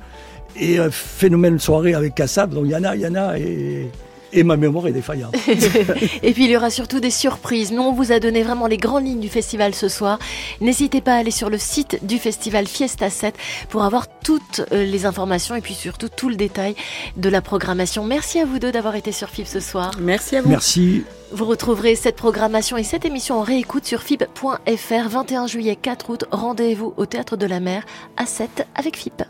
Et 0.61 0.79
un 0.79 0.91
phénomène 0.91 1.59
soirée 1.59 1.95
avec 1.95 2.15
Kassab. 2.15 2.53
Donc 2.53 2.69
Yana, 2.69 2.97
Yana 2.97 3.39
et, 3.39 3.89
et 4.33 4.43
ma 4.43 4.57
mémoire 4.57 4.87
est 4.87 4.93
défaillante. 4.93 5.35
et 6.23 6.33
puis 6.33 6.45
il 6.45 6.51
y 6.51 6.57
aura 6.57 6.71
surtout 6.71 7.01
des 7.01 7.11
surprises. 7.11 7.73
Nous, 7.73 7.83
on 7.83 7.93
vous 7.93 8.13
a 8.13 8.21
donné 8.21 8.43
vraiment 8.43 8.67
les 8.67 8.77
grandes 8.77 9.07
lignes 9.07 9.21
du 9.21 9.29
festival 9.29 9.75
ce 9.75 9.89
soir. 9.89 10.19
N'hésitez 10.61 11.01
pas 11.01 11.15
à 11.15 11.19
aller 11.19 11.31
sur 11.31 11.51
le 11.51 11.59
site 11.59 11.99
du 12.03 12.19
festival 12.19 12.67
Fiesta 12.67 13.11
7 13.11 13.35
pour 13.69 13.85
avoir 13.85 14.07
toutes 14.21 14.63
euh, 14.73 14.85
les 14.85 15.07
informations 15.07 15.55
et 15.55 15.61
puis 15.61 15.75
surtout 15.75 16.09
tout 16.09 16.29
le 16.29 16.37
détail 16.37 16.75
de 17.17 17.29
la 17.29 17.41
programmation. 17.41 18.05
Merci 18.05 18.41
à 18.41 18.45
vous 18.45 18.59
deux 18.59 18.73
d'avoir 18.73 18.97
été 18.97 19.13
sur 19.13 19.29
FIB 19.29 19.47
ce 19.47 19.61
soir. 19.61 19.93
Merci 20.01 20.37
à 20.37 20.43
vous. 20.43 20.49
Merci. 20.49 21.05
Vous 21.31 21.45
retrouverez 21.45 21.95
cette 21.95 22.17
programmation 22.17 22.77
et 22.77 22.85
cette 22.85 23.05
émission 23.05 23.39
en 23.39 23.43
réécoute 23.43 23.85
sur 23.85 24.03
fib.fr 24.03 25.09
21 25.09 25.47
juillet 25.47 25.77
4 25.77 26.11
août. 26.11 26.25
Rendez-vous 26.31 26.95
au 26.97 27.07
Théâtre 27.07 27.37
de 27.37 27.47
la 27.47 27.61
Mer 27.61 27.85
à 28.17 28.25
7 28.25 28.67
avec 28.75 28.97
FIB. 28.97 29.25